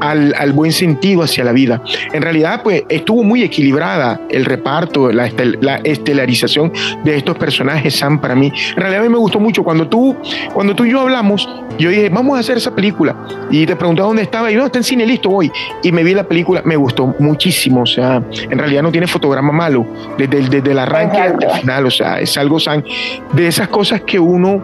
al, 0.00 0.52
buen 0.54 0.72
sentido 0.72 1.22
hacia 1.22 1.44
la 1.44 1.52
vida. 1.52 1.82
En 2.14 2.22
realidad, 2.22 2.62
pues 2.62 2.84
estuvo 2.88 3.22
muy 3.22 3.42
equilibrada 3.42 4.22
el 4.30 4.46
reparto, 4.46 5.12
la, 5.12 5.30
la 5.60 5.76
estelarización 5.84 6.72
de 7.04 7.16
estos 7.16 7.36
personajes, 7.36 7.94
Sam, 7.94 8.22
para 8.22 8.34
mí. 8.34 8.50
En 8.74 8.80
realidad 8.80 9.02
me 9.02 9.18
gustó 9.18 9.38
mucho. 9.38 9.62
Cuando 9.62 9.86
tú, 9.86 10.16
cuando 10.54 10.74
tú 10.74 10.86
y 10.86 10.92
yo 10.92 11.00
hablamos, 11.00 11.46
yo 11.78 11.90
dije, 11.90 12.08
vamos 12.08 12.38
a 12.38 12.40
hacer 12.40 12.56
esa 12.56 12.74
película. 12.74 13.14
Y 13.50 13.66
te 13.66 13.76
pregunté 13.76 14.00
dónde 14.00 14.22
estaba. 14.22 14.50
Y 14.50 14.56
no, 14.56 14.64
está 14.64 14.78
en 14.78 14.84
cine, 14.84 15.04
listo, 15.04 15.28
voy. 15.28 15.52
Y 15.82 15.92
me 15.92 16.02
vi 16.02 16.14
la 16.14 16.24
película, 16.24 16.62
me 16.64 16.76
gustó 16.76 17.14
muchísimo. 17.18 17.82
O 17.82 17.86
sea, 17.86 18.22
en 18.48 18.58
realidad 18.58 18.82
no 18.82 18.90
tiene 18.90 19.06
fotograma 19.06 19.52
malo 19.52 19.86
desde 20.16 20.48
desde 20.48 20.72
el 20.72 20.78
arranque 20.78 21.17
el 21.26 21.50
final. 21.60 21.86
O 21.86 21.90
sea, 21.90 22.20
es 22.20 22.36
algo, 22.36 22.58
Sam, 22.58 22.82
de 23.32 23.46
esas 23.46 23.68
cosas 23.68 24.02
que 24.02 24.18
uno 24.18 24.62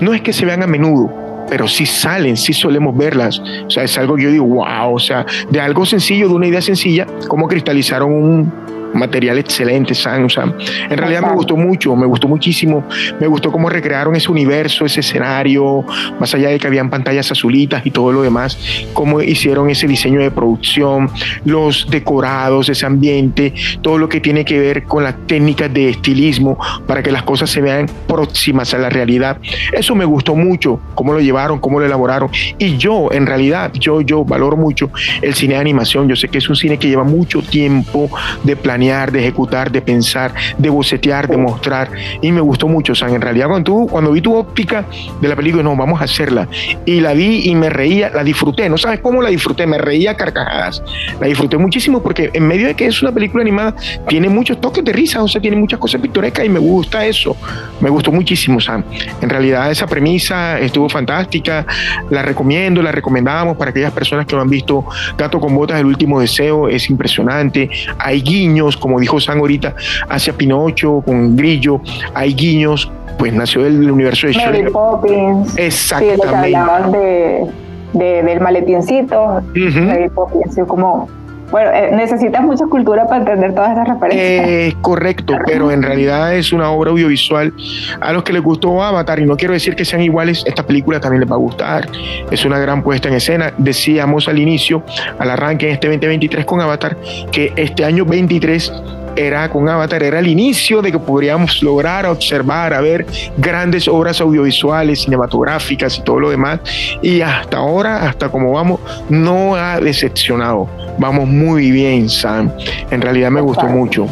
no 0.00 0.14
es 0.14 0.20
que 0.20 0.32
se 0.32 0.44
vean 0.44 0.62
a 0.62 0.66
menudo, 0.66 1.10
pero 1.48 1.68
sí 1.68 1.86
salen, 1.86 2.36
sí 2.36 2.52
solemos 2.52 2.96
verlas. 2.96 3.38
O 3.38 3.70
sea, 3.70 3.84
es 3.84 3.96
algo 3.98 4.16
que 4.16 4.24
yo 4.24 4.30
digo, 4.30 4.46
wow, 4.46 4.94
o 4.94 4.98
sea, 4.98 5.24
de 5.48 5.60
algo 5.60 5.86
sencillo, 5.86 6.28
de 6.28 6.34
una 6.34 6.46
idea 6.46 6.62
sencilla, 6.62 7.06
cómo 7.28 7.48
cristalizaron 7.48 8.12
un, 8.12 8.65
material 8.94 9.38
excelente, 9.38 9.94
San. 9.94 10.24
O 10.24 10.28
sea, 10.28 10.44
en 10.44 10.96
realidad 10.96 11.22
me 11.22 11.32
gustó 11.32 11.56
mucho, 11.56 11.94
me 11.96 12.06
gustó 12.06 12.28
muchísimo. 12.28 12.84
Me 13.20 13.26
gustó 13.26 13.50
cómo 13.52 13.68
recrearon 13.68 14.16
ese 14.16 14.30
universo, 14.30 14.84
ese 14.84 15.00
escenario, 15.00 15.84
más 16.18 16.34
allá 16.34 16.48
de 16.48 16.58
que 16.58 16.66
habían 16.66 16.90
pantallas 16.90 17.30
azulitas 17.30 17.84
y 17.84 17.90
todo 17.90 18.12
lo 18.12 18.22
demás, 18.22 18.58
cómo 18.92 19.20
hicieron 19.20 19.70
ese 19.70 19.86
diseño 19.86 20.20
de 20.20 20.30
producción, 20.30 21.10
los 21.44 21.86
decorados, 21.90 22.68
ese 22.68 22.86
ambiente, 22.86 23.52
todo 23.82 23.98
lo 23.98 24.08
que 24.08 24.20
tiene 24.20 24.44
que 24.44 24.58
ver 24.58 24.84
con 24.84 25.04
las 25.04 25.14
técnicas 25.26 25.72
de 25.72 25.90
estilismo 25.90 26.58
para 26.86 27.02
que 27.02 27.10
las 27.10 27.22
cosas 27.22 27.50
se 27.50 27.60
vean 27.60 27.86
próximas 28.06 28.74
a 28.74 28.78
la 28.78 28.90
realidad. 28.90 29.38
Eso 29.72 29.94
me 29.94 30.04
gustó 30.04 30.34
mucho, 30.34 30.80
cómo 30.94 31.12
lo 31.12 31.20
llevaron, 31.20 31.58
cómo 31.58 31.80
lo 31.80 31.86
elaboraron. 31.86 32.30
Y 32.58 32.76
yo, 32.76 33.08
en 33.12 33.26
realidad, 33.26 33.72
yo, 33.74 34.00
yo 34.00 34.24
valoro 34.24 34.56
mucho 34.56 34.90
el 35.22 35.34
cine 35.34 35.54
de 35.54 35.60
animación. 35.60 36.08
Yo 36.08 36.16
sé 36.16 36.28
que 36.28 36.38
es 36.38 36.48
un 36.48 36.56
cine 36.56 36.78
que 36.78 36.88
lleva 36.88 37.04
mucho 37.04 37.42
tiempo 37.42 38.10
de 38.44 38.56
planear 38.76 39.10
de 39.10 39.20
ejecutar, 39.20 39.72
de 39.72 39.80
pensar, 39.80 40.34
de 40.58 40.68
bocetear, 40.68 41.28
de 41.28 41.38
mostrar. 41.38 41.88
Y 42.20 42.30
me 42.30 42.42
gustó 42.42 42.68
mucho. 42.68 42.94
Sea, 42.94 43.08
en 43.08 43.22
realidad, 43.22 43.48
cuando, 43.48 43.64
tú, 43.64 43.86
cuando 43.86 44.12
vi 44.12 44.20
tu 44.20 44.36
óptica 44.36 44.84
de 45.20 45.28
la 45.28 45.34
película, 45.34 45.62
no, 45.62 45.74
vamos 45.74 45.98
a 46.00 46.04
hacerla. 46.04 46.46
Y 46.84 47.00
la 47.00 47.14
vi 47.14 47.48
y 47.48 47.54
me 47.54 47.70
reía, 47.70 48.10
la 48.10 48.22
disfruté. 48.22 48.68
No 48.68 48.76
sabes 48.76 49.00
cómo 49.00 49.22
la 49.22 49.30
disfruté, 49.30 49.66
me 49.66 49.78
reía 49.78 50.14
carcajadas. 50.14 50.82
La 51.18 51.26
disfruté 51.26 51.56
muchísimo 51.56 52.02
porque 52.02 52.30
en 52.34 52.46
medio 52.46 52.66
de 52.66 52.74
que 52.74 52.86
es 52.86 53.00
una 53.00 53.12
película 53.12 53.42
animada, 53.42 53.74
tiene 54.08 54.28
muchos 54.28 54.60
toques 54.60 54.84
de 54.84 54.92
risa, 54.92 55.22
o 55.22 55.28
sea, 55.28 55.40
tiene 55.40 55.56
muchas 55.56 55.78
cosas 55.78 56.00
pintorescas 56.02 56.44
y 56.44 56.50
me 56.50 56.58
gusta 56.58 57.06
eso. 57.06 57.34
Me 57.80 57.88
gustó 57.88 58.12
muchísimo. 58.12 58.60
Sea, 58.60 58.84
en 59.22 59.30
realidad 59.30 59.70
esa 59.70 59.86
premisa 59.86 60.60
estuvo 60.60 60.88
fantástica. 60.90 61.64
La 62.10 62.20
recomiendo, 62.20 62.82
la 62.82 62.92
recomendamos 62.92 63.56
para 63.56 63.70
aquellas 63.70 63.92
personas 63.92 64.26
que 64.26 64.36
no 64.36 64.42
han 64.42 64.50
visto 64.50 64.84
Gato 65.16 65.40
con 65.40 65.54
Botas, 65.54 65.80
el 65.80 65.86
último 65.86 66.20
deseo. 66.20 66.68
Es 66.68 66.90
impresionante. 66.90 67.70
Hay 67.98 68.20
guiños 68.20 68.65
como 68.74 68.98
dijo 68.98 69.20
San 69.20 69.38
ahorita, 69.38 69.74
hacia 70.08 70.32
Pinocho, 70.32 71.02
con 71.04 71.36
Grillo, 71.36 71.82
hay 72.14 72.32
guiños, 72.32 72.90
pues 73.18 73.34
nació 73.34 73.64
del 73.64 73.90
universo 73.90 74.26
de 74.26 74.32
Mary 74.34 74.70
Poppins. 74.70 75.58
Exactamente. 75.58 76.46
Sí, 76.48 77.98
de, 77.98 78.22
del 78.22 78.40
maletincito, 78.40 79.42
Mary 79.54 80.08
Poppins, 80.08 80.58
como 80.66 81.08
bueno, 81.50 81.70
eh, 81.70 81.90
necesitas 81.92 82.42
mucha 82.42 82.66
cultura 82.66 83.06
para 83.06 83.18
entender 83.18 83.54
todas 83.54 83.70
estas 83.70 83.88
referencias. 83.88 84.48
Eh, 84.48 84.76
correcto, 84.80 85.34
pero 85.46 85.70
en 85.70 85.82
realidad 85.82 86.34
es 86.34 86.52
una 86.52 86.70
obra 86.70 86.90
audiovisual. 86.90 87.52
A 88.00 88.12
los 88.12 88.24
que 88.24 88.32
les 88.32 88.42
gustó 88.42 88.82
Avatar, 88.82 89.20
y 89.20 89.26
no 89.26 89.36
quiero 89.36 89.54
decir 89.54 89.76
que 89.76 89.84
sean 89.84 90.02
iguales, 90.02 90.42
esta 90.46 90.64
película 90.64 91.00
también 91.00 91.20
les 91.20 91.30
va 91.30 91.36
a 91.36 91.38
gustar. 91.38 91.88
Es 92.30 92.44
una 92.44 92.58
gran 92.58 92.82
puesta 92.82 93.08
en 93.08 93.14
escena. 93.14 93.52
Decíamos 93.58 94.28
al 94.28 94.38
inicio, 94.38 94.82
al 95.18 95.30
arranque 95.30 95.66
en 95.66 95.74
este 95.74 95.88
2023 95.88 96.44
con 96.44 96.60
Avatar, 96.60 96.96
que 97.30 97.52
este 97.56 97.84
año 97.84 98.04
23 98.04 98.72
era 99.16 99.48
con 99.48 99.68
Avatar, 99.68 100.02
era 100.02 100.18
el 100.18 100.26
inicio 100.26 100.82
de 100.82 100.92
que 100.92 100.98
podríamos 100.98 101.62
lograr 101.62 102.06
observar, 102.06 102.74
a 102.74 102.80
ver 102.80 103.06
grandes 103.36 103.88
obras 103.88 104.20
audiovisuales, 104.20 105.02
cinematográficas 105.02 105.98
y 105.98 106.02
todo 106.02 106.20
lo 106.20 106.30
demás. 106.30 106.60
Y 107.02 107.20
hasta 107.20 107.58
ahora, 107.58 108.08
hasta 108.08 108.28
como 108.28 108.52
vamos, 108.52 108.80
no 109.08 109.54
ha 109.56 109.80
decepcionado. 109.80 110.68
Vamos 110.98 111.26
muy 111.28 111.70
bien, 111.70 112.08
Sam. 112.08 112.52
En 112.90 113.00
realidad 113.00 113.30
me 113.30 113.40
gustó 113.40 113.66
mucho. 113.66 114.06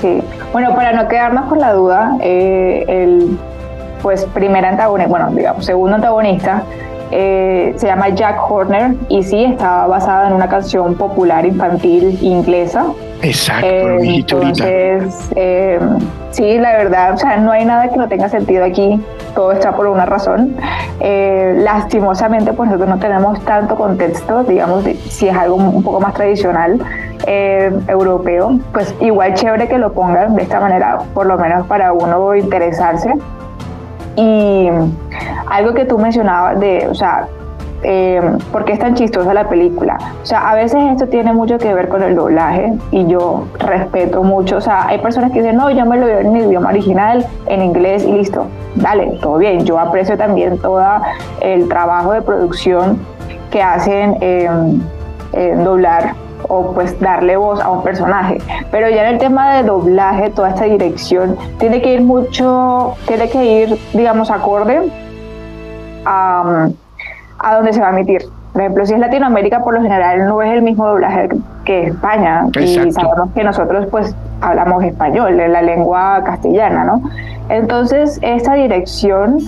Sí. 0.00 0.20
Bueno, 0.52 0.74
para 0.74 0.92
no 0.92 1.08
quedarnos 1.08 1.46
con 1.46 1.58
la 1.58 1.72
duda, 1.72 2.16
eh, 2.20 2.84
el 2.88 3.38
pues 4.02 4.24
primer 4.32 4.64
antagonista, 4.64 5.08
bueno, 5.08 5.30
digamos, 5.32 5.64
segundo 5.64 5.96
antagonista, 5.96 6.62
eh, 7.10 7.74
se 7.76 7.86
llama 7.86 8.08
Jack 8.10 8.38
Horner 8.50 8.94
y 9.08 9.22
sí, 9.22 9.44
estaba 9.44 9.86
basada 9.86 10.28
en 10.28 10.34
una 10.34 10.48
canción 10.48 10.94
popular 10.94 11.44
infantil 11.46 12.18
inglesa 12.20 12.86
Exacto, 13.22 13.66
lo 13.66 14.00
Entonces, 14.00 15.30
eh, 15.34 15.80
sí, 16.30 16.58
la 16.58 16.72
verdad, 16.72 17.14
o 17.14 17.16
sea, 17.16 17.36
no 17.38 17.50
hay 17.50 17.64
nada 17.64 17.88
que 17.88 17.96
no 17.96 18.08
tenga 18.08 18.28
sentido 18.28 18.64
aquí, 18.64 19.00
todo 19.34 19.52
está 19.52 19.74
por 19.74 19.88
una 19.88 20.06
razón. 20.06 20.54
Eh, 21.00 21.54
lastimosamente, 21.58 22.52
pues 22.52 22.68
nosotros 22.70 22.88
no 22.88 22.98
tenemos 22.98 23.44
tanto 23.44 23.74
contexto, 23.74 24.44
digamos, 24.44 24.84
si 25.08 25.28
es 25.28 25.36
algo 25.36 25.56
un 25.56 25.82
poco 25.82 26.00
más 26.00 26.14
tradicional 26.14 26.78
eh, 27.26 27.72
europeo, 27.88 28.58
pues 28.72 28.94
igual 29.00 29.34
chévere 29.34 29.68
que 29.68 29.78
lo 29.78 29.92
pongan 29.92 30.36
de 30.36 30.42
esta 30.42 30.60
manera, 30.60 30.98
por 31.12 31.26
lo 31.26 31.36
menos 31.38 31.66
para 31.66 31.92
uno 31.92 32.36
interesarse. 32.36 33.12
Y 34.18 34.68
algo 35.46 35.74
que 35.74 35.84
tú 35.84 35.96
mencionabas 35.96 36.58
de, 36.58 36.88
o 36.88 36.94
sea, 36.94 37.28
eh, 37.84 38.20
por 38.50 38.64
qué 38.64 38.72
es 38.72 38.80
tan 38.80 38.94
chistosa 38.94 39.32
la 39.32 39.48
película. 39.48 39.96
O 40.20 40.26
sea, 40.26 40.50
a 40.50 40.56
veces 40.56 40.82
esto 40.90 41.06
tiene 41.06 41.32
mucho 41.32 41.58
que 41.58 41.72
ver 41.72 41.88
con 41.88 42.02
el 42.02 42.16
doblaje 42.16 42.72
y 42.90 43.06
yo 43.06 43.46
respeto 43.60 44.24
mucho. 44.24 44.56
O 44.56 44.60
sea, 44.60 44.88
hay 44.88 44.98
personas 44.98 45.30
que 45.30 45.38
dicen, 45.38 45.54
no, 45.54 45.70
yo 45.70 45.86
me 45.86 45.96
lo 45.96 46.06
veo 46.06 46.18
en 46.18 46.34
el 46.34 46.46
idioma 46.46 46.70
original, 46.70 47.24
en 47.46 47.62
inglés 47.62 48.04
y 48.04 48.12
listo. 48.12 48.46
Dale, 48.74 49.18
todo 49.22 49.38
bien. 49.38 49.64
Yo 49.64 49.78
aprecio 49.78 50.16
también 50.16 50.58
todo 50.58 50.82
el 51.40 51.68
trabajo 51.68 52.12
de 52.12 52.22
producción 52.22 52.98
que 53.52 53.62
hacen 53.62 54.16
en 54.20 55.64
doblar 55.64 56.14
o 56.48 56.72
pues 56.72 56.98
darle 57.00 57.36
voz 57.36 57.60
a 57.60 57.70
un 57.70 57.82
personaje. 57.82 58.38
Pero 58.70 58.88
ya 58.88 59.08
en 59.08 59.14
el 59.14 59.18
tema 59.18 59.54
de 59.54 59.62
doblaje, 59.64 60.30
toda 60.30 60.50
esta 60.50 60.64
dirección 60.64 61.36
tiene 61.58 61.80
que 61.80 61.94
ir 61.94 62.02
mucho, 62.02 62.94
tiene 63.06 63.28
que 63.28 63.44
ir, 63.44 63.78
digamos, 63.92 64.30
acorde 64.30 64.90
a, 66.04 66.68
a 67.38 67.54
donde 67.54 67.72
se 67.72 67.80
va 67.80 67.88
a 67.88 67.90
emitir. 67.90 68.22
Por 68.52 68.62
ejemplo, 68.62 68.86
si 68.86 68.94
es 68.94 68.98
Latinoamérica, 68.98 69.62
por 69.62 69.74
lo 69.74 69.82
general 69.82 70.26
no 70.26 70.42
es 70.42 70.52
el 70.52 70.62
mismo 70.62 70.88
doblaje 70.88 71.28
que 71.64 71.88
España. 71.88 72.46
Y 72.58 72.90
sabemos 72.92 73.30
que 73.34 73.44
nosotros 73.44 73.86
pues 73.90 74.14
hablamos 74.40 74.82
español, 74.84 75.36
la 75.36 75.62
lengua 75.62 76.22
castellana, 76.24 76.84
¿no? 76.84 77.02
Entonces, 77.50 78.18
esta 78.22 78.54
dirección 78.54 79.38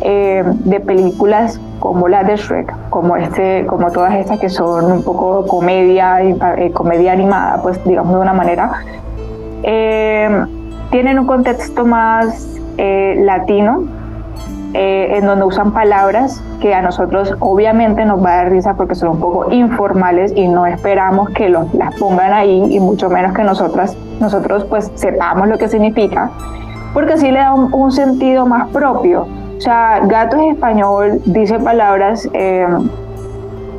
eh, 0.00 0.42
de 0.44 0.80
películas 0.80 1.60
como 1.78 2.08
la 2.08 2.24
de 2.24 2.36
Shrek, 2.36 2.74
como 2.90 3.16
este, 3.16 3.66
como 3.66 3.90
todas 3.90 4.14
estas 4.14 4.38
que 4.38 4.48
son 4.48 4.90
un 4.90 5.02
poco 5.02 5.46
comedia, 5.46 6.22
eh, 6.22 6.70
comedia 6.72 7.12
animada, 7.12 7.60
pues 7.62 7.82
digamos 7.84 8.14
de 8.14 8.20
una 8.20 8.32
manera, 8.32 8.70
eh, 9.62 10.44
tienen 10.90 11.18
un 11.18 11.26
contexto 11.26 11.84
más 11.84 12.52
latino, 12.78 13.84
en 14.74 15.24
donde 15.24 15.46
usan 15.46 15.72
palabras 15.72 16.42
que 16.60 16.74
a 16.74 16.82
nosotros 16.82 17.34
obviamente 17.40 18.04
nos 18.04 18.22
va 18.22 18.32
a 18.32 18.36
dar 18.36 18.50
risa 18.50 18.74
porque 18.74 18.94
son 18.94 19.10
un 19.10 19.20
poco 19.20 19.50
informales 19.50 20.32
y 20.36 20.46
no 20.48 20.66
esperamos 20.66 21.30
que 21.30 21.48
los, 21.48 21.72
las 21.72 21.94
pongan 21.94 22.34
ahí 22.34 22.66
y 22.70 22.80
mucho 22.80 23.08
menos 23.08 23.32
que 23.32 23.42
nosotras, 23.44 23.96
nosotros 24.20 24.64
pues 24.64 24.90
sepamos 24.94 25.48
lo 25.48 25.56
que 25.56 25.68
significa, 25.68 26.30
porque 26.92 27.14
así 27.14 27.30
le 27.30 27.38
da 27.38 27.54
un 27.54 27.92
sentido 27.92 28.44
más 28.44 28.68
propio. 28.68 29.26
O 29.56 29.60
sea, 29.60 30.00
gato 30.04 30.36
es 30.36 30.54
español, 30.54 31.20
dice 31.24 31.58
palabras, 31.58 32.28
eh, 32.32 32.66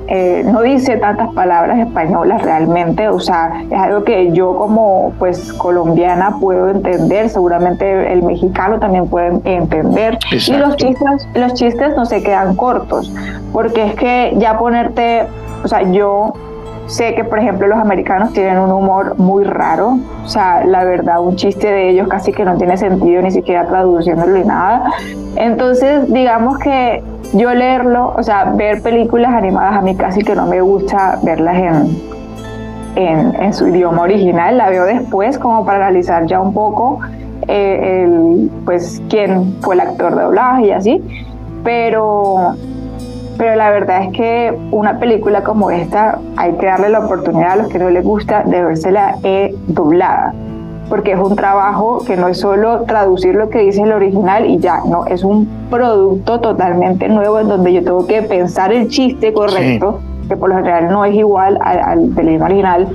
eh, 0.10 0.42
no 0.46 0.62
dice 0.62 0.96
tantas 0.98 1.34
palabras 1.34 1.80
españolas 1.80 2.42
realmente, 2.42 3.10
o 3.10 3.20
sea, 3.20 3.62
es 3.70 3.78
algo 3.78 4.06
que 4.06 4.32
yo 4.32 4.56
como 4.56 5.12
pues 5.20 5.52
colombiana 5.54 6.38
puedo 6.40 6.70
entender, 6.70 7.30
seguramente 7.30 8.14
el 8.14 8.24
mexicano 8.24 8.80
también 8.80 9.08
puede 9.08 9.40
entender. 9.44 10.18
Y 10.32 10.54
los 10.54 10.78
chistes, 10.78 11.28
los 11.34 11.54
chistes 11.56 11.96
no 11.98 12.06
se 12.06 12.24
quedan 12.24 12.56
cortos, 12.56 13.12
porque 13.52 13.86
es 13.86 13.96
que 13.96 14.34
ya 14.38 14.58
ponerte, 14.58 15.28
o 15.64 15.68
sea, 15.68 15.82
yo 15.84 16.34
Sé 16.88 17.16
que, 17.16 17.26
por 17.26 17.38
ejemplo, 17.40 17.68
los 17.68 17.78
americanos 17.80 18.32
tienen 18.32 18.60
un 18.60 18.72
humor 18.72 19.16
muy 19.18 19.44
raro. 19.44 20.00
O 20.24 20.28
sea, 20.28 20.66
la 20.66 20.86
verdad, 20.86 21.20
un 21.20 21.36
chiste 21.36 21.68
de 21.68 21.90
ellos 21.90 22.08
casi 22.08 22.32
que 22.32 22.46
no 22.46 22.56
tiene 22.58 22.78
sentido 22.78 23.22
ni 23.22 23.32
siquiera 23.32 23.66
traduciéndolo 23.66 24.38
ni 24.38 24.46
nada. 24.46 24.94
Entonces, 25.36 26.12
digamos 26.12 26.58
que 26.60 27.04
yo 27.34 27.54
leerlo, 27.54 28.14
o 28.16 28.24
sea, 28.24 28.54
ver 28.56 28.82
películas 28.82 29.34
animadas 29.34 29.76
a 29.76 29.82
mí 29.82 29.98
casi 29.98 30.24
que 30.24 30.34
no 30.34 30.46
me 30.46 30.62
gusta 30.62 31.20
verlas 31.24 31.58
en, 31.58 32.02
en, 32.96 33.44
en 33.44 33.54
su 33.54 33.68
idioma 33.68 34.04
original. 34.04 34.58
La 34.58 34.70
veo 34.70 34.86
después 34.86 35.38
como 35.38 35.66
para 35.66 35.80
analizar 35.80 36.26
ya 36.26 36.40
un 36.40 36.54
poco 36.54 37.00
eh, 37.50 38.06
el, 38.06 38.50
pues, 38.64 39.02
quién 39.10 39.58
fue 39.60 39.76
el 39.76 39.82
actor 39.82 40.16
de 40.16 40.24
doblaje 40.24 40.68
y 40.68 40.72
así. 40.72 41.04
Pero 41.66 42.56
pero 43.38 43.56
la 43.56 43.70
verdad 43.70 44.04
es 44.04 44.14
que 44.14 44.58
una 44.72 45.00
película 45.00 45.44
como 45.44 45.70
esta 45.70 46.20
hay 46.36 46.54
que 46.54 46.66
darle 46.66 46.90
la 46.90 47.00
oportunidad 47.00 47.52
a 47.52 47.56
los 47.58 47.68
que 47.68 47.80
no 47.80 47.90
les 47.90 48.04
gusta 48.04 48.44
de 48.44 48.64
vérsela 48.64 49.16
e 49.24 49.56
doblada, 49.68 50.34
porque 50.90 51.12
es 51.12 51.20
un 51.20 51.36
trabajo 51.36 52.04
que 52.06 52.18
no 52.18 52.28
es 52.28 52.40
solo 52.40 52.82
traducir 52.84 53.36
lo 53.36 53.50
que 53.50 53.60
dice 53.60 53.82
el 53.82 53.92
original 53.92 54.46
y 54.46 54.58
ya, 54.58 54.82
no, 54.88 55.06
es 55.06 55.24
un 55.24 55.48
producto 55.70 56.40
totalmente 56.40 57.08
nuevo 57.10 57.40
en 57.40 57.48
donde 57.48 57.74
yo 57.74 57.84
tengo 57.84 58.08
que 58.08 58.24
pensar 58.24 58.74
el 58.74 58.88
chiste 58.88 59.34
correcto, 59.34 60.00
que 60.28 60.36
por 60.36 60.50
lo 60.50 60.56
general 60.56 60.90
no 60.90 61.06
es 61.06 61.14
igual 61.16 61.60
al, 61.62 61.80
al 61.80 62.16
del 62.16 62.42
original, 62.42 62.88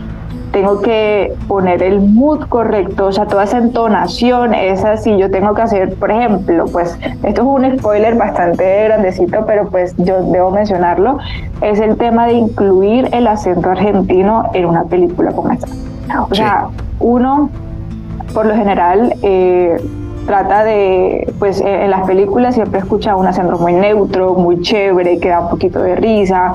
tengo 0.52 0.80
que 0.80 1.34
poner 1.48 1.82
el 1.82 2.00
mood 2.00 2.46
correcto, 2.48 3.06
o 3.06 3.12
sea, 3.12 3.26
toda 3.26 3.44
esa 3.44 3.58
entonación, 3.58 4.54
esa 4.54 4.96
si 4.98 5.16
yo 5.16 5.30
tengo 5.30 5.54
que 5.54 5.62
hacer, 5.62 5.94
por 5.94 6.10
ejemplo, 6.10 6.66
pues 6.70 6.98
esto 7.22 7.40
es 7.40 7.46
un 7.46 7.78
spoiler 7.78 8.16
bastante 8.16 8.84
grandecito, 8.84 9.44
pero 9.46 9.68
pues 9.70 9.94
yo 9.96 10.22
debo 10.24 10.50
mencionarlo, 10.50 11.18
es 11.62 11.80
el 11.80 11.96
tema 11.96 12.26
de 12.26 12.34
incluir 12.34 13.08
el 13.12 13.26
acento 13.26 13.70
argentino 13.70 14.50
en 14.52 14.66
una 14.66 14.84
película 14.84 15.32
como 15.32 15.50
esta. 15.50 15.68
O 16.30 16.34
sea, 16.34 16.68
uno, 17.00 17.48
por 18.34 18.44
lo 18.44 18.54
general, 18.54 19.14
eh, 19.22 19.82
trata 20.26 20.64
de, 20.64 21.32
pues 21.38 21.60
en 21.60 21.90
las 21.90 22.06
películas 22.06 22.54
siempre 22.54 22.80
escucha 22.80 23.16
un 23.16 23.26
acento 23.26 23.58
muy 23.58 23.72
neutro, 23.72 24.34
muy 24.34 24.60
chévere, 24.60 25.18
que 25.18 25.30
da 25.30 25.40
un 25.40 25.48
poquito 25.48 25.82
de 25.82 25.96
risa, 25.96 26.52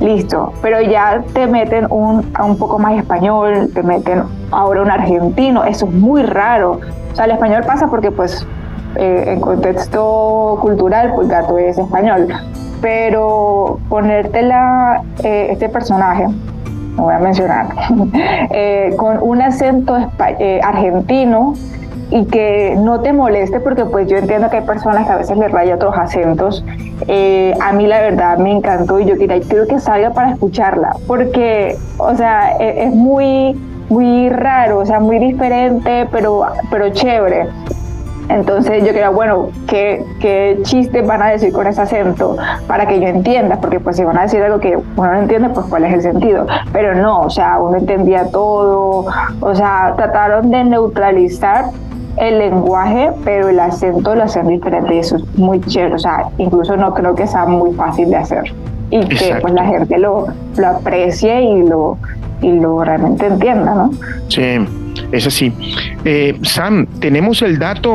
listo, 0.00 0.52
pero 0.62 0.80
ya 0.80 1.22
te 1.32 1.46
meten 1.46 1.86
un, 1.90 2.32
un 2.42 2.56
poco 2.58 2.78
más 2.78 2.98
español, 2.98 3.70
te 3.72 3.82
meten 3.82 4.22
ahora 4.50 4.82
un 4.82 4.90
argentino, 4.90 5.64
eso 5.64 5.86
es 5.86 5.92
muy 5.92 6.22
raro. 6.22 6.80
O 7.12 7.14
sea, 7.14 7.26
el 7.26 7.32
español 7.32 7.62
pasa 7.66 7.88
porque 7.88 8.10
pues 8.10 8.46
eh, 8.96 9.24
en 9.28 9.40
contexto 9.40 10.58
cultural, 10.60 11.12
pues 11.14 11.28
gato 11.28 11.58
es 11.58 11.78
español, 11.78 12.28
pero 12.80 13.78
ponértela 13.88 15.02
eh, 15.22 15.48
este 15.50 15.68
personaje, 15.68 16.26
no 16.96 17.04
voy 17.04 17.14
a 17.14 17.18
mencionar, 17.18 17.66
eh, 18.50 18.94
con 18.96 19.18
un 19.22 19.42
acento 19.42 19.96
argentino 20.62 21.54
y 22.10 22.24
que 22.26 22.74
no 22.76 23.00
te 23.00 23.12
moleste 23.12 23.60
porque 23.60 23.84
pues 23.84 24.08
yo 24.08 24.16
entiendo 24.16 24.50
que 24.50 24.58
hay 24.58 24.64
personas 24.64 25.06
que 25.06 25.12
a 25.12 25.16
veces 25.16 25.36
le 25.38 25.48
raya 25.48 25.76
otros 25.76 25.96
acentos. 25.96 26.64
Eh, 27.06 27.54
a 27.60 27.72
mí 27.72 27.86
la 27.86 28.00
verdad 28.00 28.38
me 28.38 28.52
encantó 28.52 28.98
y 29.00 29.06
yo 29.06 29.16
quiero 29.16 29.66
que 29.66 29.78
salga 29.78 30.10
para 30.10 30.32
escucharla 30.32 30.96
porque, 31.06 31.76
o 31.98 32.14
sea, 32.16 32.56
e, 32.58 32.84
es, 32.84 32.92
muy, 32.92 33.54
muy 33.88 34.28
raro, 34.28 34.78
o 34.78 34.86
sea, 34.86 35.00
muy 35.00 35.18
diferente, 35.18 36.08
pero, 36.10 36.42
pero 36.70 36.90
chévere. 36.90 37.46
Entonces 38.28 38.84
yo 38.84 38.92
quería, 38.92 39.10
bueno, 39.10 39.48
¿qué, 39.66 40.04
¿qué 40.20 40.60
chistes 40.62 41.04
van 41.04 41.20
a 41.20 41.30
decir 41.30 41.52
con 41.52 41.66
ese 41.66 41.80
acento 41.80 42.36
para 42.68 42.86
que 42.86 43.00
yo 43.00 43.08
entienda? 43.08 43.56
Porque 43.60 43.80
pues 43.80 43.96
si 43.96 44.04
van 44.04 44.18
a 44.18 44.22
decir 44.22 44.40
algo 44.40 44.60
que 44.60 44.76
uno 44.76 45.12
no 45.12 45.18
entiende, 45.18 45.48
pues 45.48 45.66
cuál 45.66 45.84
es 45.84 45.94
el 45.94 46.02
sentido. 46.02 46.46
Pero 46.72 46.94
no, 46.94 47.22
o 47.22 47.30
sea, 47.30 47.58
uno 47.58 47.76
entendía 47.76 48.30
todo, 48.30 49.06
o 49.40 49.54
sea, 49.56 49.94
trataron 49.96 50.50
de 50.50 50.62
neutralizar 50.62 51.70
el 52.16 52.38
lenguaje, 52.38 53.10
pero 53.24 53.48
el 53.48 53.60
acento 53.60 54.14
lo 54.14 54.24
hacen 54.24 54.48
diferente 54.48 54.94
y 54.94 54.98
eso 54.98 55.16
es 55.16 55.38
muy 55.38 55.60
chévere. 55.60 55.94
O 55.94 55.98
sea, 55.98 56.28
incluso 56.38 56.76
no 56.76 56.92
creo 56.94 57.14
que 57.14 57.26
sea 57.26 57.46
muy 57.46 57.72
fácil 57.74 58.10
de 58.10 58.16
hacer 58.16 58.52
y 58.90 59.06
que 59.06 59.36
pues 59.40 59.54
la 59.54 59.64
gente 59.64 59.98
lo, 59.98 60.26
lo 60.56 60.66
aprecie 60.66 61.42
y 61.42 61.62
lo, 61.62 61.96
y 62.42 62.52
lo 62.52 62.82
realmente 62.84 63.26
entienda, 63.26 63.74
¿no? 63.74 63.90
Sí, 64.28 64.58
es 65.12 65.26
así. 65.26 65.52
Eh, 66.04 66.38
Sam, 66.42 66.86
¿tenemos 67.00 67.42
el 67.42 67.58
dato 67.58 67.94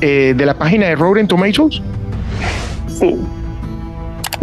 eh, 0.00 0.34
de 0.36 0.46
la 0.46 0.54
página 0.54 0.86
de 0.86 0.96
Rotten 0.96 1.26
Tomatoes? 1.26 1.82
Sí, 2.86 3.16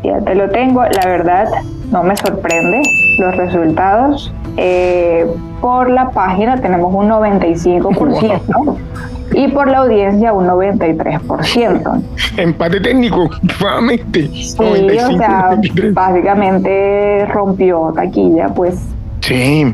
ya 0.03 0.19
te 0.21 0.35
lo 0.35 0.49
tengo. 0.49 0.83
La 0.83 1.05
verdad, 1.05 1.47
no 1.91 2.03
me 2.03 2.15
sorprende 2.15 2.81
los 3.19 3.37
resultados. 3.37 4.33
Eh, 4.57 5.25
por 5.61 5.89
la 5.89 6.11
página 6.11 6.61
tenemos 6.61 6.93
un 6.93 7.09
95% 7.09 8.77
y 9.33 9.47
por 9.47 9.67
la 9.67 9.79
audiencia 9.79 10.33
un 10.33 10.47
93%. 10.47 12.03
Empate 12.37 12.79
técnico, 12.79 13.29
nuevamente. 13.59 14.29
Sí, 14.33 14.57
o 14.59 15.17
sea, 15.17 15.57
básicamente 15.93 17.25
rompió 17.27 17.91
taquilla, 17.95 18.49
pues. 18.49 18.79
Sí, 19.21 19.73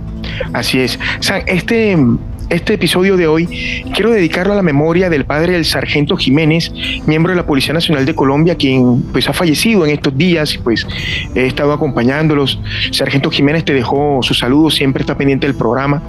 así 0.54 0.82
es. 0.82 1.00
O 1.20 1.24
sea, 1.24 1.40
este 1.40 1.98
este 2.50 2.74
episodio 2.74 3.16
de 3.16 3.28
hoy 3.28 3.84
quiero 3.94 4.12
dedicarlo 4.12 4.54
a 4.54 4.56
la 4.56 4.62
memoria 4.62 5.10
del 5.10 5.26
padre 5.26 5.54
del 5.54 5.66
sargento 5.66 6.18
Jiménez, 6.18 6.72
miembro 7.06 7.32
de 7.32 7.38
la 7.38 7.46
Policía 7.46 7.74
Nacional 7.74 8.06
de 8.06 8.16
Colombia, 8.16 8.56
quien 8.56 9.04
pues 9.12 9.30
ha 9.30 9.34
fallecido 9.34 9.86
en 9.86 9.92
estos 9.92 10.18
días 10.18 10.56
y 10.56 10.58
pues 10.58 10.88
he 11.36 11.46
estado 11.46 11.74
acompañándolos. 11.74 12.60
Sargento 12.92 13.30
Jiménez 13.30 13.66
te 13.66 13.74
dejó 13.74 14.20
su 14.24 14.34
saludo, 14.34 14.70
siempre 14.72 15.02
está 15.02 15.16
pendiente 15.16 15.48
del 15.48 15.56
programa 15.56 16.04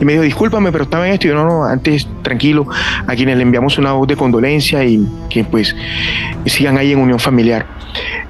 y 0.00 0.04
me 0.04 0.12
dijo, 0.12 0.24
discúlpame, 0.24 0.70
pero 0.70 0.84
estaba 0.84 1.06
en 1.08 1.14
esto 1.14 1.26
y 1.26 1.30
yo 1.30 1.34
no, 1.34 1.44
no, 1.44 1.64
antes 1.64 2.08
tranquilo, 2.22 2.66
a 3.06 3.14
quienes 3.14 3.36
le 3.36 3.42
enviamos 3.42 3.76
una 3.78 3.92
voz 3.92 4.06
de 4.06 4.16
condolencia 4.16 4.84
y 4.84 5.04
que 5.28 5.44
pues 5.44 5.74
sigan 6.46 6.78
ahí 6.78 6.92
en 6.92 6.98
unión 6.98 7.18
familiar. 7.18 7.66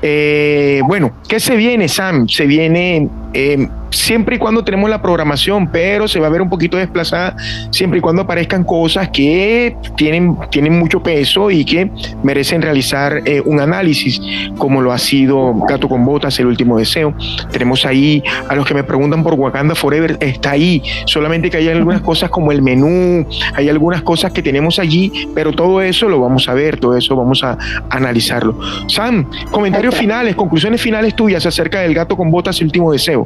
Eh, 0.02 0.80
bueno, 0.86 1.12
¿qué 1.28 1.38
se 1.38 1.56
viene, 1.56 1.88
Sam? 1.88 2.26
Se 2.28 2.46
viene 2.46 3.08
eh, 3.32 3.68
siempre 3.90 4.36
y 4.36 4.38
cuando 4.38 4.64
tenemos 4.64 4.88
la 4.88 5.02
programación, 5.02 5.68
pero 5.68 6.08
se 6.08 6.20
va 6.20 6.28
a 6.28 6.30
ver 6.30 6.42
un 6.42 6.48
poquito 6.48 6.76
desplazada 6.76 7.36
siempre 7.70 7.98
y 7.98 8.02
cuando 8.02 8.22
aparezcan 8.22 8.64
cosas 8.64 9.08
que 9.10 9.76
tienen, 9.96 10.36
tienen 10.50 10.78
mucho 10.78 11.02
peso 11.02 11.50
y 11.50 11.64
que 11.64 11.90
merecen 12.22 12.62
realizar 12.62 13.22
eh, 13.24 13.42
un 13.44 13.60
análisis, 13.60 14.20
como 14.58 14.80
lo 14.80 14.92
ha 14.92 14.98
sido 14.98 15.54
Gato 15.68 15.88
con 15.88 16.04
Botas, 16.04 16.38
el 16.38 16.46
último 16.46 16.78
deseo. 16.78 17.14
Tenemos 17.52 17.84
ahí 17.84 18.22
a 18.48 18.54
los 18.54 18.66
que 18.66 18.74
me 18.74 18.84
preguntan 18.84 19.22
por 19.22 19.34
Wakanda 19.34 19.74
Forever, 19.74 20.16
está 20.20 20.52
ahí, 20.52 20.82
solamente 21.06 21.50
que 21.50 21.58
hay 21.58 21.68
algunas 21.68 22.00
cosas 22.00 22.30
como 22.30 22.52
el 22.52 22.62
menú, 22.62 23.26
hay 23.54 23.68
algunas 23.68 24.02
cosas 24.02 24.32
que 24.32 24.42
tenemos 24.42 24.78
allí, 24.78 25.28
pero 25.34 25.52
todo 25.52 25.82
eso 25.82 26.08
lo 26.08 26.20
vamos 26.20 26.48
a 26.48 26.54
ver, 26.54 26.78
todo 26.78 26.96
eso 26.96 27.16
vamos 27.16 27.42
a 27.42 27.58
analizarlo. 27.90 28.58
Sam, 28.88 29.28
comentarios 29.50 29.94
finales, 29.94 30.34
conclusiones 30.34 30.80
finales 30.80 31.14
tuyas 31.14 31.44
acerca 31.46 31.80
del 31.80 31.94
Gato 31.94 32.16
con 32.16 32.30
Botas, 32.30 32.60
el 32.60 32.66
último 32.66 32.92
deseo. 32.92 33.19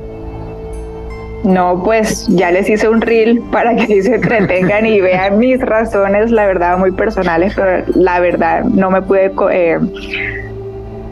No, 1.44 1.82
pues 1.84 2.26
ya 2.28 2.50
les 2.50 2.70
hice 2.70 2.88
un 2.88 3.02
reel 3.02 3.42
para 3.52 3.76
que 3.76 4.02
se 4.02 4.14
entretengan 4.14 4.86
y 4.86 5.00
vean 5.02 5.38
mis 5.38 5.60
razones, 5.60 6.30
la 6.30 6.46
verdad, 6.46 6.78
muy 6.78 6.90
personales, 6.92 7.52
pero 7.54 7.84
la 7.94 8.18
verdad 8.18 8.64
no 8.64 8.90
me 8.90 9.02
pude 9.02 9.30
eh, 9.52 9.78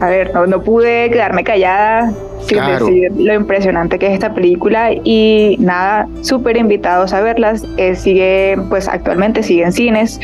a 0.03 0.09
ver, 0.09 0.33
no, 0.35 0.61
pude 0.61 1.09
quedarme 1.09 1.45
callada 1.45 2.11
sin 2.45 2.57
decir 2.65 3.09
lo 3.15 3.33
impresionante 3.33 3.97
que 3.97 4.07
es 4.07 4.13
esta 4.13 4.33
película 4.33 4.91
y 4.91 5.55
nada, 5.59 6.09
súper 6.19 6.57
invitados 6.57 7.13
a 7.13 7.21
verlas. 7.21 7.63
Eh, 7.77 7.95
sigue, 7.95 8.57
pues 8.67 8.89
actualmente 8.89 9.43
sigue 9.43 9.63
en 9.63 9.71
cines. 9.71 10.19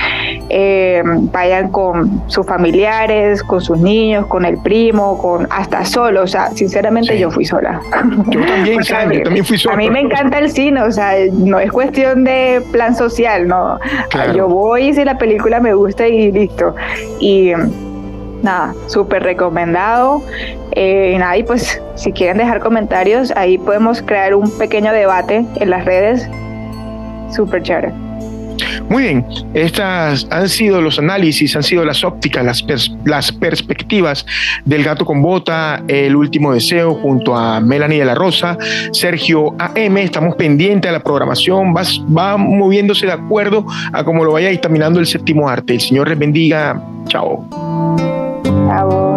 Eh, 0.49 1.01
vayan 1.31 1.69
con 1.71 2.29
sus 2.29 2.45
familiares, 2.45 3.41
con 3.41 3.61
sus 3.61 3.77
niños, 3.77 4.25
con 4.27 4.43
el 4.43 4.57
primo, 4.57 5.17
con 5.17 5.47
hasta 5.49 5.85
solo. 5.85 6.23
O 6.23 6.27
sea, 6.27 6.51
sinceramente 6.51 7.17
yo 7.17 7.31
fui 7.31 7.45
sola. 7.45 7.79
Yo 8.27 8.45
también, 8.45 8.83
yo 8.83 9.23
también 9.23 9.45
fui 9.45 9.57
sola. 9.57 9.75
A 9.75 9.77
mí 9.77 9.89
me 9.89 10.01
encanta 10.01 10.39
el 10.39 10.51
cine, 10.51 10.81
o 10.81 10.91
sea, 10.91 11.13
no 11.31 11.57
es 11.57 11.71
cuestión 11.71 12.25
de 12.25 12.61
plan 12.73 12.97
social, 12.97 13.47
no. 13.47 13.79
Yo 14.35 14.49
voy 14.49 14.93
si 14.93 15.05
la 15.05 15.17
película 15.17 15.61
me 15.61 15.73
gusta 15.73 16.05
y 16.05 16.33
listo. 16.33 16.75
Y 17.21 17.53
nada, 18.43 18.73
súper 18.87 19.23
recomendado. 19.23 20.23
Eh, 20.71 21.15
nada, 21.19 21.37
y 21.37 21.43
pues 21.43 21.81
si 21.95 22.11
quieren 22.11 22.37
dejar 22.37 22.59
comentarios, 22.59 23.31
ahí 23.35 23.57
podemos 23.57 24.01
crear 24.01 24.35
un 24.35 24.49
pequeño 24.57 24.91
debate 24.91 25.45
en 25.55 25.69
las 25.69 25.85
redes. 25.85 26.27
Súper 27.31 27.61
chévere. 27.63 27.91
Muy 28.89 29.03
bien, 29.03 29.25
estas 29.53 30.27
han 30.31 30.49
sido 30.49 30.81
los 30.81 30.97
análisis, 30.99 31.55
han 31.55 31.63
sido 31.63 31.85
las 31.85 32.03
ópticas, 32.03 32.43
las, 32.43 32.91
las 33.05 33.31
perspectivas 33.31 34.25
del 34.65 34.83
gato 34.83 35.05
con 35.05 35.21
bota, 35.21 35.83
el 35.87 36.15
último 36.15 36.53
deseo 36.53 36.95
junto 36.95 37.35
a 37.35 37.59
Melanie 37.59 37.99
de 37.99 38.05
la 38.05 38.15
Rosa, 38.15 38.57
Sergio 38.91 39.55
AM, 39.59 39.97
estamos 39.97 40.35
pendientes 40.35 40.89
de 40.89 40.97
la 40.97 41.03
programación, 41.03 41.73
va, 41.75 41.83
va 42.15 42.37
moviéndose 42.37 43.05
de 43.05 43.13
acuerdo 43.13 43.65
a 43.93 44.03
cómo 44.03 44.25
lo 44.25 44.33
vaya 44.33 44.49
dictaminando 44.49 44.99
el 44.99 45.05
séptimo 45.05 45.47
arte. 45.47 45.73
El 45.73 45.81
Señor 45.81 46.09
les 46.09 46.17
bendiga, 46.17 46.81
chao. 47.07 47.45
Chao. 48.69 49.08